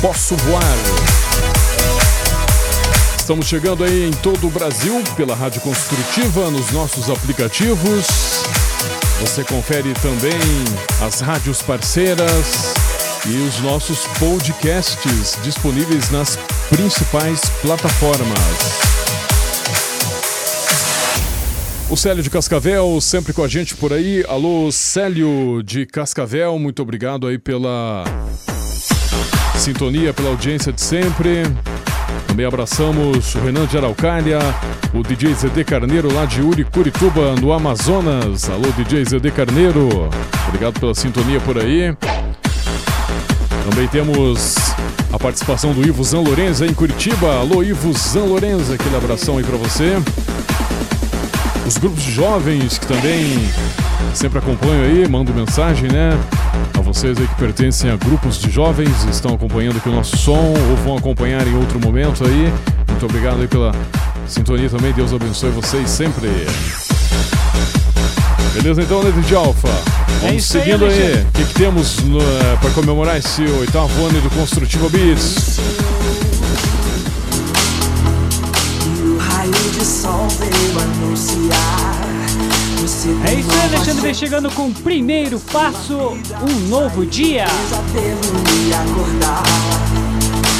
Posso 0.00 0.36
voar. 0.36 0.62
Estamos 3.18 3.46
chegando 3.46 3.82
aí 3.82 4.04
em 4.04 4.12
todo 4.12 4.46
o 4.46 4.50
Brasil 4.50 5.02
pela 5.16 5.34
Rádio 5.34 5.60
Construtiva, 5.60 6.52
nos 6.52 6.70
nossos 6.70 7.10
aplicativos. 7.10 8.06
Você 9.22 9.42
confere 9.42 9.92
também 9.94 10.38
as 11.04 11.18
rádios 11.18 11.60
parceiras 11.62 12.74
e 13.26 13.36
os 13.48 13.58
nossos 13.58 14.06
podcasts 14.20 15.36
disponíveis 15.42 16.10
nas 16.10 16.38
principais 16.70 17.40
plataformas. 17.60 19.03
O 21.90 21.96
Célio 21.96 22.22
de 22.22 22.30
Cascavel, 22.30 22.98
sempre 23.00 23.32
com 23.32 23.44
a 23.44 23.48
gente 23.48 23.76
por 23.76 23.92
aí. 23.92 24.24
Alô, 24.28 24.72
Célio 24.72 25.62
de 25.62 25.86
Cascavel, 25.86 26.58
muito 26.58 26.82
obrigado 26.82 27.26
aí 27.26 27.38
pela 27.38 28.04
sintonia, 29.54 30.12
pela 30.12 30.30
audiência 30.30 30.72
de 30.72 30.80
sempre. 30.80 31.42
Também 32.26 32.46
abraçamos 32.46 33.34
o 33.34 33.38
Renan 33.38 33.66
de 33.66 33.76
Araucária, 33.76 34.38
o 34.92 35.02
DJ 35.02 35.34
ZD 35.34 35.62
Carneiro 35.64 36.12
lá 36.12 36.24
de 36.24 36.40
Uricurituba, 36.40 37.36
no 37.36 37.52
Amazonas. 37.52 38.48
Alô, 38.48 38.72
DJ 38.76 39.04
ZD 39.04 39.30
Carneiro, 39.30 40.10
obrigado 40.48 40.80
pela 40.80 40.94
sintonia 40.94 41.38
por 41.40 41.58
aí. 41.58 41.94
Também 43.70 43.86
temos 43.88 44.56
a 45.12 45.18
participação 45.18 45.72
do 45.72 45.86
Ivo 45.86 46.02
Zan 46.02 46.20
Lorenza 46.20 46.66
em 46.66 46.74
Curitiba. 46.74 47.36
Alô, 47.36 47.62
Ivo 47.62 47.92
Zan 47.92 48.24
Lorenza, 48.24 48.74
aquele 48.74 48.96
abração 48.96 49.38
aí 49.38 49.44
pra 49.44 49.56
você. 49.56 49.96
Os 51.66 51.78
grupos 51.78 52.02
de 52.02 52.12
jovens 52.12 52.78
que 52.78 52.86
também 52.86 53.48
sempre 54.14 54.38
acompanham 54.38 54.82
aí, 54.84 55.08
mandam 55.08 55.34
mensagem, 55.34 55.90
né? 55.90 56.10
A 56.76 56.80
vocês 56.80 57.18
aí 57.18 57.26
que 57.26 57.34
pertencem 57.36 57.90
a 57.90 57.96
grupos 57.96 58.38
de 58.38 58.50
jovens, 58.50 59.04
estão 59.10 59.34
acompanhando 59.34 59.78
aqui 59.78 59.88
o 59.88 59.92
nosso 59.92 60.16
som 60.16 60.54
ou 60.70 60.76
vão 60.84 60.96
acompanhar 60.96 61.46
em 61.46 61.56
outro 61.56 61.80
momento 61.80 62.24
aí. 62.24 62.52
Muito 62.88 63.06
obrigado 63.06 63.40
aí 63.40 63.48
pela 63.48 63.74
sintonia 64.28 64.68
também. 64.68 64.92
Deus 64.92 65.12
abençoe 65.12 65.50
vocês 65.50 65.88
sempre. 65.88 66.28
Beleza 68.54 68.82
então, 68.82 69.02
né, 69.02 69.10
de 69.26 69.34
Alfa? 69.34 69.68
Vamos 70.20 70.44
isso 70.44 70.58
aí, 70.58 70.64
seguindo 70.64 70.84
aí. 70.84 71.22
O 71.22 71.32
que, 71.32 71.44
que 71.44 71.54
temos 71.54 71.96
para 72.60 72.70
comemorar 72.70 73.16
esse 73.16 73.42
oitavo 73.42 74.06
ano 74.06 74.20
do 74.20 74.30
Construtiva 74.30 74.88
Beats? 74.90 75.58
E 78.86 79.08
o 79.08 79.18
raio 79.18 79.50
de 79.50 79.84
sol 79.84 80.28
veio 80.38 81.03
É 83.26 83.34
isso 83.34 83.50
aí, 83.50 83.74
Alexandre 83.74 84.02
vem 84.02 84.14
chegando 84.14 84.50
com 84.50 84.66
o 84.66 84.74
primeiro 84.74 85.40
passo, 85.40 85.96
um 85.96 86.68
novo 86.68 87.06
dia. 87.06 87.46
acordar 88.74 89.42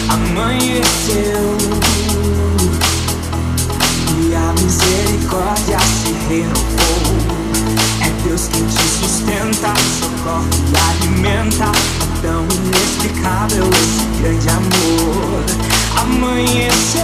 Amanheceu 0.09 1.57
E 4.21 4.35
a 4.35 4.53
misericórdia 4.63 5.79
se 5.81 6.13
renovou 6.29 7.05
É 8.01 8.11
Deus 8.27 8.49
quem 8.49 8.65
te 8.67 8.89
sustenta, 8.89 9.75
socorre 9.99 10.49
e 10.71 10.77
alimenta 10.91 11.73
Tão 12.23 12.45
inexplicável 12.45 13.69
esse 13.69 14.23
grande 14.23 14.49
amor 14.49 15.45
Amanheceu, 16.01 17.03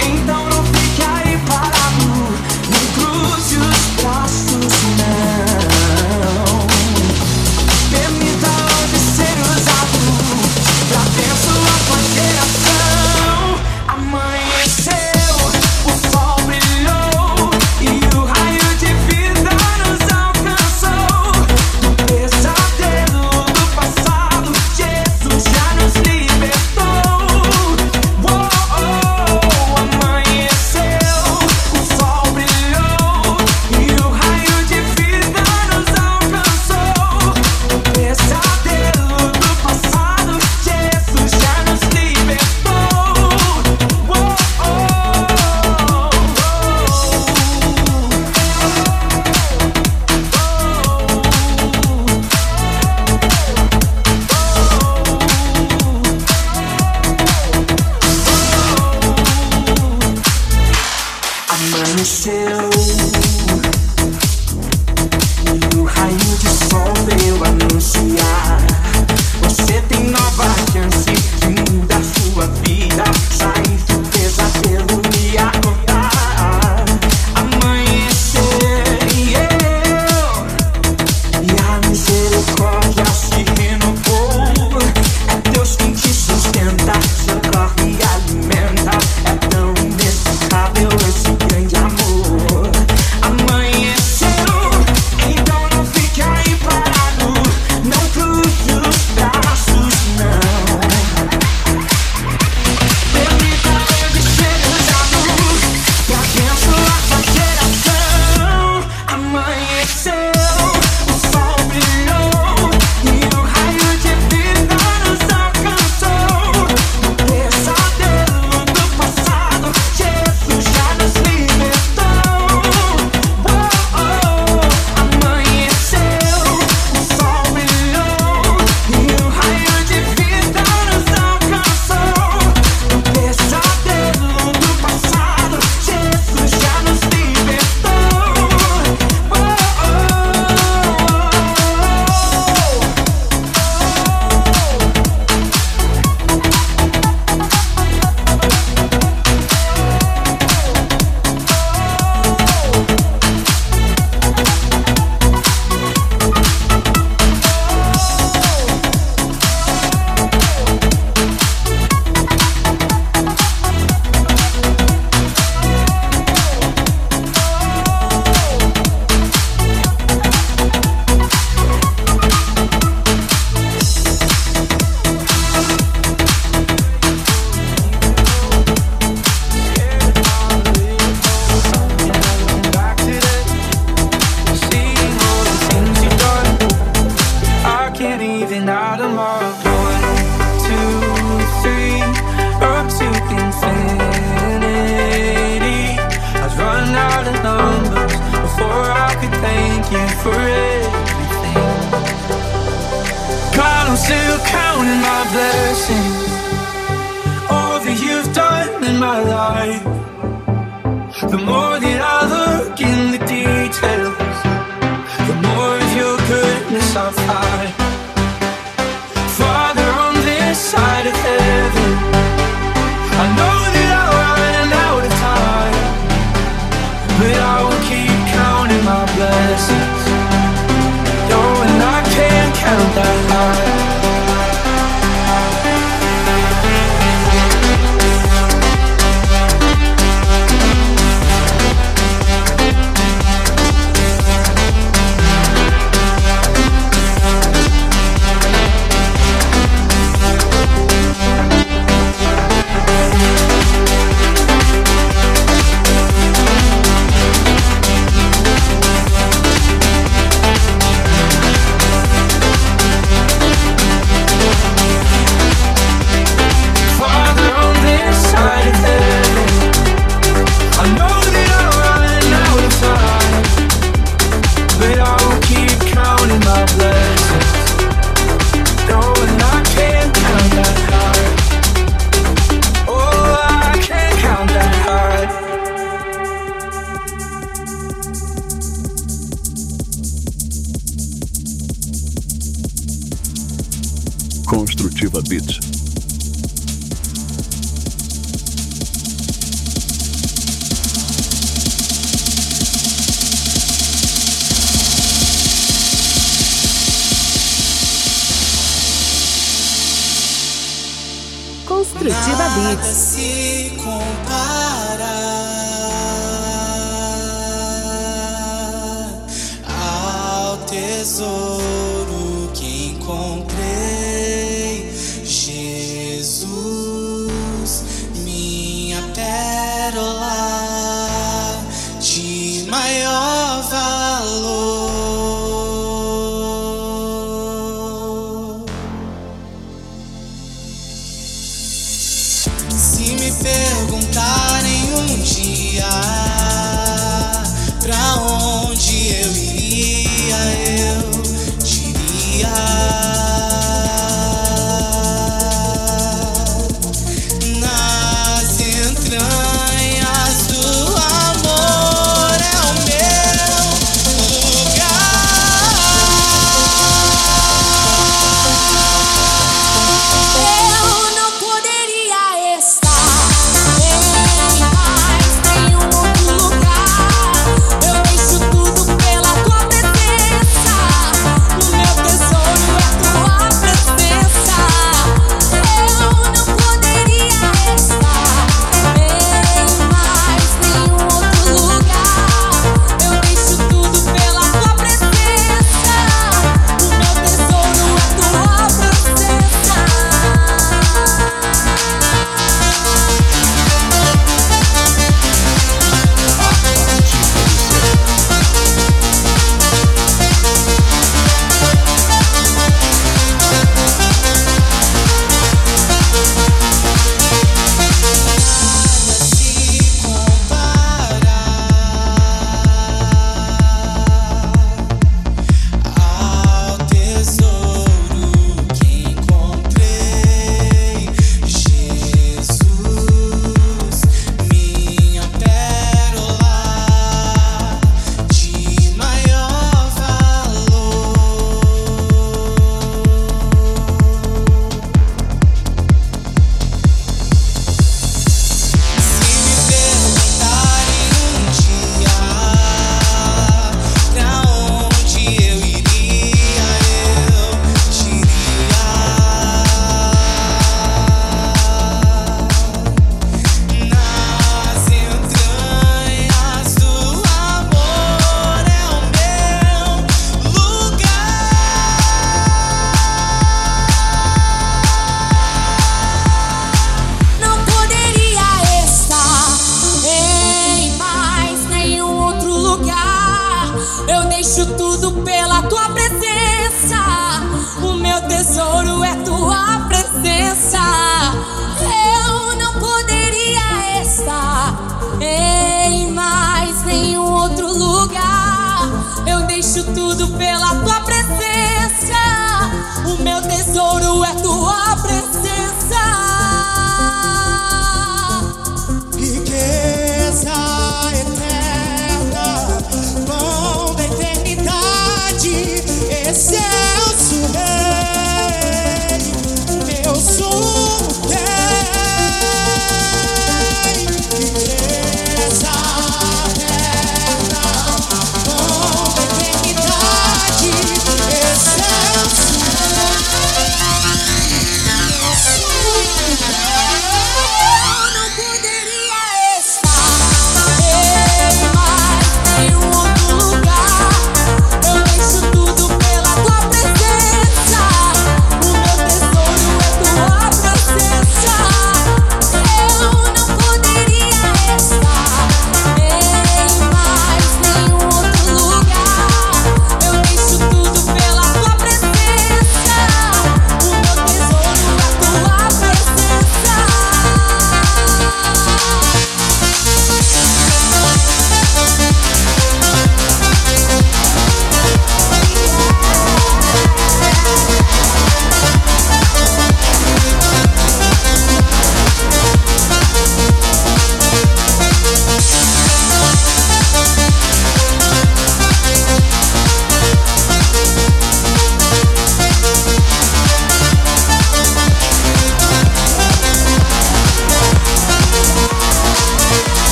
então 0.00 0.48
não 0.48 0.64
fique 0.64 1.02
aí 1.02 1.38
parado 1.46 1.89
Não 3.30 3.36
cruze 3.36 3.56
os 3.58 4.02
braços, 4.02 5.49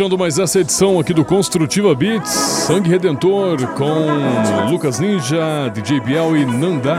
fechando 0.00 0.16
mais 0.16 0.38
essa 0.38 0.60
edição 0.60 0.98
aqui 0.98 1.12
do 1.12 1.22
Construtiva 1.22 1.94
Beats, 1.94 2.30
Sangue 2.30 2.88
Redentor 2.88 3.58
com 3.74 4.70
Lucas 4.70 4.98
Ninja, 4.98 5.70
DJ 5.74 6.00
Biel 6.00 6.34
e 6.38 6.46
Nandá. 6.46 6.96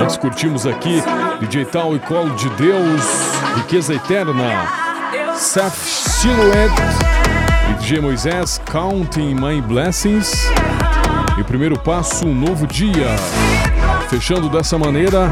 Antes 0.00 0.16
curtimos 0.16 0.66
aqui 0.66 1.00
DJ 1.38 1.64
Tal 1.66 1.94
e 1.94 2.00
Colo 2.00 2.34
de 2.34 2.50
Deus, 2.50 3.02
Riqueza 3.54 3.94
Eterna, 3.94 4.66
Seth 5.36 5.76
Silhouette 5.76 6.82
e 7.70 7.74
DJ 7.74 8.00
Moisés, 8.00 8.60
Counting 8.64 9.36
My 9.36 9.60
Blessings. 9.60 10.50
E 11.38 11.44
primeiro 11.44 11.78
passo, 11.78 12.26
um 12.26 12.34
novo 12.34 12.66
dia. 12.66 13.14
Fechando 14.08 14.48
dessa 14.48 14.76
maneira, 14.76 15.30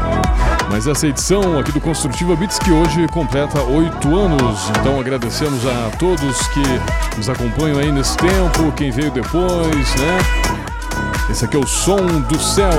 mas 0.69 0.87
essa 0.87 1.07
edição 1.07 1.59
aqui 1.59 1.71
do 1.71 1.81
Construtiva 1.81 2.35
Beats 2.35 2.59
que 2.59 2.71
hoje 2.71 3.07
completa 3.07 3.61
oito 3.61 4.15
anos. 4.15 4.69
Então 4.79 4.99
agradecemos 4.99 5.65
a 5.65 5.91
todos 5.97 6.47
que 6.47 6.63
nos 7.17 7.29
acompanham 7.29 7.79
aí 7.79 7.91
nesse 7.91 8.17
tempo, 8.17 8.71
quem 8.75 8.91
veio 8.91 9.11
depois, 9.11 9.95
né? 9.95 10.17
Esse 11.29 11.45
aqui 11.45 11.55
é 11.55 11.59
o 11.59 11.67
som 11.67 12.05
do 12.27 12.39
céu. 12.39 12.69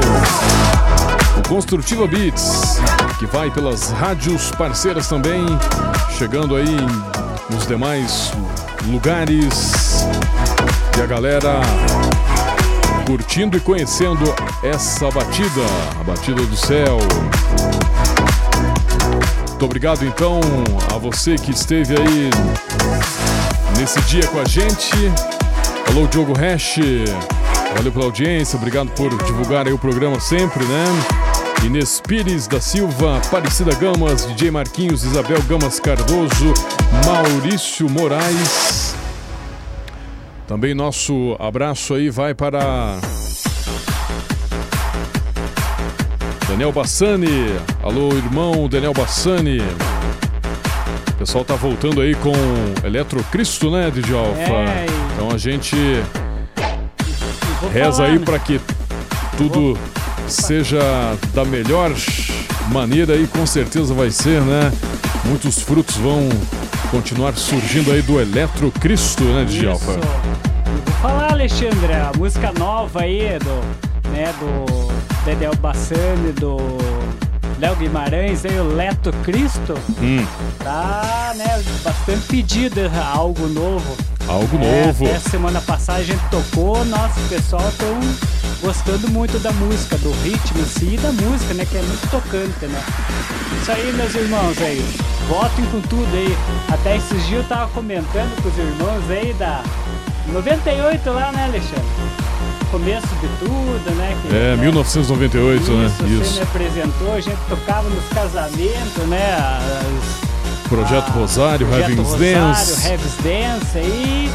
O 1.38 1.48
Construtiva 1.48 2.06
Beats, 2.06 2.80
que 3.18 3.26
vai 3.26 3.50
pelas 3.50 3.90
rádios 3.90 4.50
parceiras 4.52 5.08
também, 5.08 5.44
chegando 6.16 6.56
aí 6.56 6.76
nos 7.50 7.66
demais 7.66 8.32
lugares 8.86 10.06
e 10.96 11.02
a 11.02 11.06
galera 11.06 11.60
curtindo 13.04 13.56
e 13.56 13.60
conhecendo 13.60 14.24
essa 14.62 15.10
batida, 15.10 15.62
a 16.00 16.04
batida 16.04 16.42
do 16.42 16.56
céu. 16.56 16.98
Muito 19.48 19.64
obrigado 19.64 20.04
então 20.04 20.40
a 20.94 20.98
você 20.98 21.36
que 21.36 21.50
esteve 21.50 21.94
aí 21.94 22.30
nesse 23.78 24.00
dia 24.02 24.26
com 24.28 24.40
a 24.40 24.44
gente. 24.44 24.90
Alô, 25.88 26.06
Diogo 26.06 26.32
Hash. 26.38 26.78
Valeu 27.76 27.92
pela 27.92 28.04
audiência, 28.04 28.56
obrigado 28.56 28.90
por 28.90 29.10
divulgar 29.24 29.66
aí 29.66 29.72
o 29.72 29.78
programa 29.78 30.20
sempre, 30.20 30.64
né? 30.64 30.84
Inês 31.64 32.00
Pires 32.06 32.46
da 32.46 32.60
Silva, 32.60 33.18
Aparecida 33.18 33.74
Gamas, 33.74 34.26
DJ 34.26 34.50
Marquinhos, 34.50 35.02
Isabel 35.02 35.42
Gamas 35.42 35.80
Cardoso, 35.80 36.52
Maurício 37.06 37.88
Moraes. 37.88 38.83
Também 40.46 40.74
nosso 40.74 41.36
abraço 41.38 41.94
aí 41.94 42.10
vai 42.10 42.34
para 42.34 42.98
Daniel 46.48 46.70
Bassani. 46.70 47.56
Alô, 47.82 48.10
irmão 48.12 48.68
Daniel 48.68 48.92
Bassani. 48.92 49.60
O 51.08 51.12
pessoal 51.16 51.44
tá 51.44 51.54
voltando 51.54 52.00
aí 52.00 52.14
com 52.16 52.32
Eletrocristo, 52.86 53.70
né, 53.70 53.90
DJ 53.90 54.16
Alfa? 54.16 54.40
É, 54.40 54.86
Então 55.14 55.30
a 55.30 55.38
gente 55.38 55.76
reza 57.72 57.96
falar, 57.96 58.08
aí 58.08 58.18
né? 58.18 58.24
para 58.24 58.38
que 58.38 58.60
tudo 59.38 59.78
seja 60.28 60.78
da 61.32 61.44
melhor 61.44 61.90
maneira 62.70 63.16
e 63.16 63.26
com 63.26 63.46
certeza 63.46 63.94
vai 63.94 64.10
ser, 64.10 64.42
né? 64.42 64.70
Muitos 65.24 65.60
frutos 65.60 65.96
vão 65.96 66.28
continuar 66.90 67.34
surgindo 67.34 67.90
aí 67.90 68.02
do 68.02 68.20
Eletrocristo, 68.20 69.24
né, 69.24 69.44
DJ 69.44 69.68
Alfa? 69.70 69.98
Alexandre, 71.44 71.92
a 71.92 72.10
música 72.16 72.52
nova 72.58 73.02
aí 73.02 73.38
do, 73.38 74.08
né, 74.08 74.32
do 74.40 74.88
Daniel 75.26 75.54
Bassani, 75.56 76.32
do 76.32 76.56
Léo 77.58 77.76
Guimarães, 77.76 78.46
aí, 78.46 78.58
o 78.58 78.74
Leto 78.74 79.12
Cristo, 79.22 79.74
Hum, 80.00 80.24
tá, 80.60 81.34
né, 81.36 81.62
bastante 81.84 82.26
pedido, 82.28 82.80
algo 83.14 83.46
novo. 83.46 83.94
algo 84.26 84.56
É, 84.56 84.86
novo. 84.86 85.04
Até 85.04 85.18
semana 85.18 85.60
passada 85.60 85.98
a 85.98 86.02
gente 86.02 86.22
tocou, 86.30 86.82
nossa, 86.86 87.20
o 87.20 87.28
pessoal 87.28 87.68
estão 87.68 88.00
gostando 88.62 89.06
muito 89.10 89.38
da 89.38 89.52
música, 89.52 89.98
do 89.98 90.12
ritmo 90.22 90.60
em 90.60 90.64
si 90.64 90.94
e 90.94 90.96
da 90.96 91.12
música, 91.12 91.52
né? 91.52 91.66
Que 91.66 91.76
é 91.76 91.82
muito 91.82 92.10
tocante, 92.10 92.64
né? 92.64 92.82
Isso 93.60 93.70
aí, 93.70 93.92
meus 93.92 94.14
irmãos 94.14 94.56
aí. 94.62 94.82
Votem 95.28 95.66
com 95.66 95.80
tudo 95.82 96.08
aí. 96.16 96.34
Até 96.72 96.96
esses 96.96 97.26
dias 97.26 97.42
eu 97.42 97.48
tava 97.48 97.70
comentando 97.72 98.34
com 98.42 98.48
os 98.48 98.56
irmãos 98.56 99.10
aí 99.10 99.34
da 99.34 99.62
98 100.32 101.10
lá, 101.10 101.32
né, 101.32 101.44
Alexandre? 101.44 101.84
Começo 102.70 103.06
de 103.06 103.28
tudo, 103.38 103.94
né? 103.96 104.16
que, 104.22 104.28
É, 104.34 104.56
né, 104.56 104.62
1998, 104.62 105.62
Isso, 105.62 105.72
né? 105.72 105.92
você 105.96 106.02
me 106.02 106.20
Isso. 106.20 106.42
apresentou, 106.42 107.14
a 107.14 107.20
gente 107.20 107.38
tocava 107.48 107.88
nos 107.88 108.04
casamentos, 108.08 109.06
né? 109.08 109.36
As, 109.36 110.68
Projeto 110.68 111.08
a- 111.08 111.12
Rosário, 111.12 111.66
Projeto 111.66 111.90
Heaven's 111.90 112.08
Rosário, 112.08 112.34
Dance. 112.34 112.88
Heaven's 112.88 113.14
Dance 113.22 113.78
aí. 113.78 114.30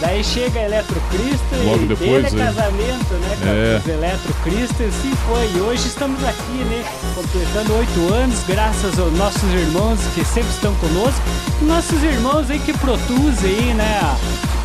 Daí 0.00 0.24
chega 0.24 0.60
Eletrocristo 0.60 1.44
Logo 1.64 1.82
e 1.82 1.86
depois, 1.86 2.24
dele 2.24 2.40
é 2.42 2.46
aí. 2.46 2.54
casamento, 2.54 3.14
né? 3.14 3.38
É. 3.42 3.80
Com 3.80 3.90
os 3.90 3.94
Eletrocristo 3.96 4.82
e 4.82 4.86
assim 4.86 5.12
foi. 5.26 5.50
E 5.56 5.60
hoje 5.60 5.88
estamos 5.88 6.22
aqui, 6.24 6.64
né? 6.70 6.84
Completando 7.14 7.74
oito 7.74 8.14
anos, 8.14 8.38
graças 8.46 8.98
aos 8.98 9.12
nossos 9.18 9.42
irmãos 9.52 9.98
que 10.14 10.24
sempre 10.24 10.50
estão 10.50 10.72
conosco. 10.76 11.20
Nossos 11.62 12.02
irmãos 12.02 12.48
aí 12.50 12.58
que 12.60 12.72
produzem 12.74 13.50
aí, 13.50 13.74
né? 13.74 14.16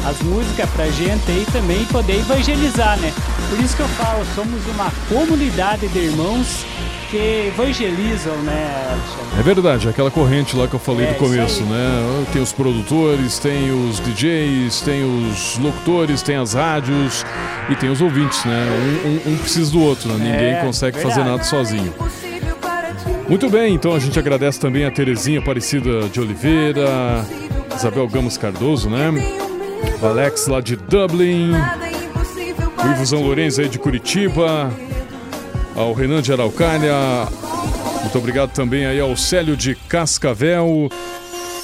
As 0.06 0.22
músicas 0.22 0.70
pra 0.70 0.86
gente 0.88 1.24
aí 1.32 1.46
também 1.52 1.84
poder 1.86 2.18
evangelizar, 2.20 2.98
né? 3.00 3.12
Por 3.50 3.60
isso 3.60 3.76
que 3.76 3.82
eu 3.82 3.88
falo, 3.90 4.24
somos 4.36 4.64
uma 4.68 4.92
comunidade 5.10 5.88
de 5.88 5.98
irmãos 6.00 6.64
que 7.10 7.48
evangelizam, 7.48 8.36
né, 8.44 8.88
Alexandre? 8.92 9.40
É 9.40 9.44
verdade, 9.44 9.90
aquela 9.90 10.12
corrente 10.12 10.56
lá 10.56 10.68
que 10.68 10.76
eu 10.76 10.80
falei 10.80 11.08
É, 11.08 11.14
do 11.14 11.16
começo, 11.18 11.64
né? 11.64 12.26
Tem 12.32 12.42
os 12.42 12.52
produtores, 12.54 13.40
tem 13.40 13.72
os 13.72 14.00
DJs, 14.00 14.82
tem 14.82 15.04
os 15.04 15.58
locutores, 15.58 16.22
tem 16.22 16.36
as 16.36 16.54
rádios 16.54 17.26
e 17.70 17.76
tem 17.76 17.90
os 17.90 18.00
ouvintes, 18.00 18.44
né? 18.46 18.68
Um, 19.06 19.32
um- 19.32 19.34
um 19.34 19.38
precisa 19.38 19.72
do 19.72 19.82
outro, 19.82 20.10
né? 20.10 20.18
Ninguém 20.32 20.54
É, 20.54 20.62
consegue 20.62 20.98
fazer 20.98 21.16
verdade. 21.16 21.30
nada 21.32 21.44
sozinho. 21.44 21.94
Muito 23.28 23.50
bem, 23.50 23.74
então 23.74 23.96
a 23.96 24.00
gente 24.00 24.20
agradece 24.20 24.60
também 24.60 24.86
a 24.86 24.92
Terezinha 24.92 25.40
Aparecida 25.40 26.08
de 26.10 26.20
Oliveira, 26.22 27.26
Isabel 27.76 28.08
Gamos 28.08 28.38
Cardoso, 28.38 28.88
né? 28.88 29.12
Alex 30.04 30.48
lá 30.48 30.62
de 30.62 30.76
Dublin, 30.76 31.52
o 31.52 32.92
Ivozão 32.92 33.22
Lourenço 33.22 33.62
aí 33.62 33.70
de 33.70 33.80
Curitiba, 33.80 34.72
ao 35.76 35.94
Renan 35.94 36.22
de 36.22 36.32
Araucária, 36.32 36.94
muito 38.02 38.18
obrigado 38.18 38.52
também 38.52 38.86
aí 38.86 39.00
ao 39.00 39.16
Célio 39.18 39.58
de 39.58 39.76
Cascavel 39.76 40.90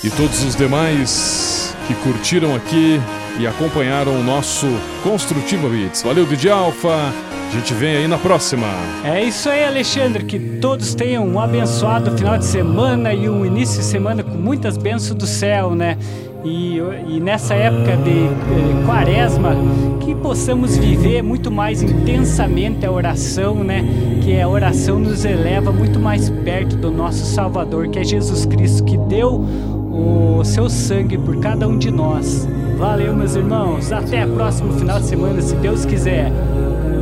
e 0.03 0.09
todos 0.09 0.43
os 0.43 0.55
demais 0.55 1.75
que 1.87 1.93
curtiram 1.95 2.55
aqui 2.55 2.99
e 3.39 3.47
acompanharam 3.47 4.19
o 4.19 4.23
nosso 4.23 4.67
Construtiva 5.03 5.69
Beats. 5.69 6.01
Valeu, 6.01 6.25
DJ 6.25 6.51
Alfa. 6.51 6.89
A 6.89 7.53
gente 7.53 7.73
vem 7.73 7.97
aí 7.97 8.07
na 8.07 8.17
próxima. 8.17 8.65
É 9.03 9.21
isso 9.23 9.49
aí, 9.49 9.63
Alexandre. 9.65 10.23
Que 10.23 10.39
todos 10.39 10.95
tenham 10.95 11.27
um 11.27 11.39
abençoado 11.39 12.17
final 12.17 12.37
de 12.37 12.45
semana 12.45 13.13
e 13.13 13.27
um 13.27 13.45
início 13.45 13.79
de 13.79 13.85
semana 13.85 14.23
com 14.23 14.37
muitas 14.37 14.77
bênçãos 14.77 15.15
do 15.15 15.27
céu, 15.27 15.75
né? 15.75 15.97
E, 16.43 16.79
e 17.07 17.19
nessa 17.19 17.53
época 17.53 17.97
de 17.97 18.09
eh, 18.09 18.85
quaresma, 18.85 19.55
que 19.99 20.15
possamos 20.15 20.75
viver 20.75 21.21
muito 21.21 21.51
mais 21.51 21.83
intensamente 21.83 22.83
a 22.85 22.91
oração, 22.91 23.63
né? 23.63 23.83
Que 24.23 24.39
a 24.39 24.47
oração 24.47 24.99
nos 24.99 25.23
eleva 25.23 25.71
muito 25.71 25.99
mais 25.99 26.29
perto 26.29 26.75
do 26.75 26.89
nosso 26.89 27.25
Salvador, 27.25 27.89
que 27.89 27.99
é 27.99 28.03
Jesus 28.03 28.45
Cristo, 28.45 28.83
que 28.83 28.97
deu 28.97 29.45
o 29.91 30.43
seu 30.43 30.67
sangue 30.69 31.17
por 31.17 31.37
cada 31.39 31.67
um 31.67 31.77
de 31.77 31.91
nós. 31.91 32.47
Valeu, 32.77 33.15
meus 33.15 33.35
irmãos. 33.35 33.91
Até 33.91 34.25
o 34.25 34.29
próximo 34.29 34.73
final 34.73 34.99
de 34.99 35.05
semana, 35.05 35.41
se 35.41 35.55
Deus 35.57 35.85
quiser. 35.85 36.31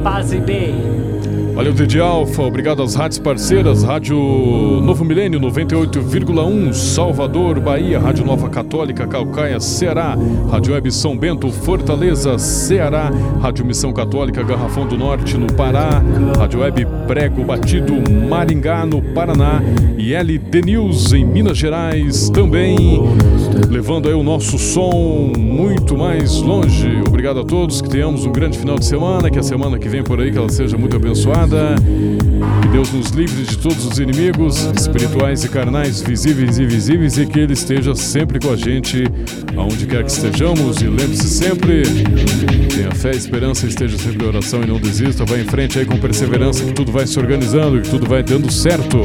Paz 0.03 0.33
e 0.33 0.39
bem. 0.39 1.18
Valeu, 1.59 1.73
DJ 1.73 1.99
Alfa. 1.99 2.41
Obrigado 2.43 2.81
às 2.81 2.95
rádios 2.95 3.19
parceiras. 3.19 3.83
Rádio 3.83 4.17
Novo 4.81 5.03
Milênio 5.03 5.41
98,1 5.41 6.71
Salvador, 6.71 7.59
Bahia. 7.59 7.99
Rádio 7.99 8.25
Nova 8.25 8.47
Católica, 8.47 9.05
Calcaia, 9.05 9.59
Ceará. 9.59 10.17
Rádio 10.49 10.73
Web 10.73 10.89
São 10.89 11.17
Bento, 11.17 11.51
Fortaleza, 11.51 12.37
Ceará. 12.37 13.11
Rádio 13.41 13.65
Missão 13.65 13.91
Católica, 13.91 14.41
Garrafão 14.41 14.87
do 14.87 14.97
Norte, 14.97 15.37
no 15.37 15.51
Pará. 15.51 16.01
Rádio 16.37 16.61
Web 16.61 16.87
Prego 17.05 17.43
Batido, 17.43 17.93
Maringá, 18.29 18.85
no 18.85 19.01
Paraná. 19.01 19.61
E 19.97 20.13
LD 20.13 20.61
News 20.61 21.11
em 21.11 21.25
Minas 21.25 21.57
Gerais 21.57 22.29
também. 22.29 23.03
Levando 23.69 24.07
aí 24.07 24.13
o 24.13 24.23
nosso 24.23 24.57
som 24.57 25.33
muito 25.37 25.97
mais 25.97 26.37
longe. 26.37 27.01
Obrigado 27.05 27.41
a 27.41 27.43
todos. 27.43 27.81
Que 27.81 27.89
tenhamos 27.89 28.25
um 28.25 28.31
grande 28.31 28.57
final 28.57 28.79
de 28.79 28.85
semana. 28.85 29.29
Que 29.29 29.39
a 29.39 29.43
semana 29.43 29.77
que 29.77 29.89
vem 29.89 30.01
por 30.01 30.21
aí 30.21 30.31
que 30.31 30.37
ela 30.37 30.47
seja 30.47 30.77
muito 30.77 30.95
abençoada. 30.95 31.48
Que 32.61 32.67
Deus 32.67 32.91
nos 32.91 33.09
livre 33.09 33.43
de 33.43 33.57
todos 33.57 33.85
os 33.85 33.97
inimigos 33.97 34.69
espirituais 34.77 35.43
e 35.43 35.49
carnais, 35.49 36.01
visíveis 36.01 36.59
e 36.59 36.63
invisíveis, 36.63 37.17
e 37.17 37.25
que 37.25 37.39
Ele 37.39 37.53
esteja 37.53 37.95
sempre 37.95 38.39
com 38.39 38.51
a 38.51 38.55
gente, 38.55 39.03
aonde 39.57 39.87
quer 39.87 40.03
que 40.03 40.11
estejamos. 40.11 40.81
E 40.81 40.85
lembre-se 40.85 41.27
sempre: 41.27 41.83
tenha 42.75 42.91
fé, 42.91 43.11
esperança, 43.11 43.65
esteja 43.65 43.97
sempre 43.97 44.23
em 44.23 44.27
oração 44.27 44.61
e 44.61 44.67
não 44.67 44.79
desista. 44.79 45.25
Vai 45.25 45.41
em 45.41 45.45
frente 45.45 45.79
aí 45.79 45.85
com 45.85 45.97
perseverança, 45.97 46.63
que 46.63 46.73
tudo 46.73 46.91
vai 46.91 47.07
se 47.07 47.17
organizando, 47.19 47.81
que 47.81 47.89
tudo 47.89 48.07
vai 48.07 48.21
dando 48.21 48.51
certo. 48.51 48.99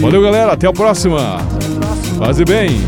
Valeu, 0.00 0.22
galera. 0.22 0.52
Até 0.52 0.66
a 0.66 0.72
próxima. 0.72 1.38
Paz 2.18 2.38
e 2.38 2.44
bem. 2.44 2.80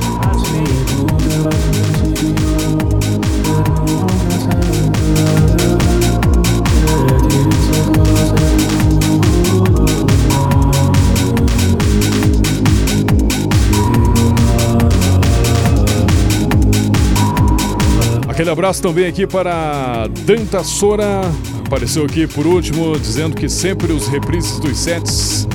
Aquele 18.43 18.51
abraço 18.51 18.82
também 18.82 19.07
aqui 19.07 19.24
para 19.24 20.09
Danta 20.26 20.64
Sora. 20.64 21.20
Apareceu 21.64 22.05
aqui 22.05 22.26
por 22.26 22.45
último, 22.45 22.99
dizendo 22.99 23.36
que 23.36 23.49
sempre 23.49 23.93
os 23.93 24.09
reprises 24.09 24.59
dos 24.59 24.76
sets. 24.76 25.47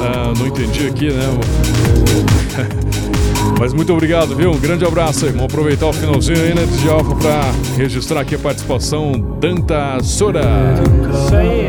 Ah, 0.00 0.32
não 0.36 0.48
entendi 0.48 0.88
aqui, 0.88 1.12
né? 1.12 1.22
Mas 3.56 3.72
muito 3.72 3.92
obrigado, 3.92 4.34
viu? 4.34 4.50
Um 4.50 4.58
grande 4.58 4.84
abraço 4.84 5.26
aí. 5.26 5.30
Vamos 5.30 5.44
aproveitar 5.44 5.86
o 5.86 5.92
finalzinho 5.92 6.42
aí, 6.42 6.52
né, 6.52 6.66
de 6.66 6.88
Alfa, 6.88 7.14
para 7.14 7.40
registrar 7.76 8.22
aqui 8.22 8.34
a 8.34 8.38
participação 8.40 9.12
Danta 9.38 10.02
Sora. 10.02 10.74
Isso 11.24 11.36
aí. 11.36 11.68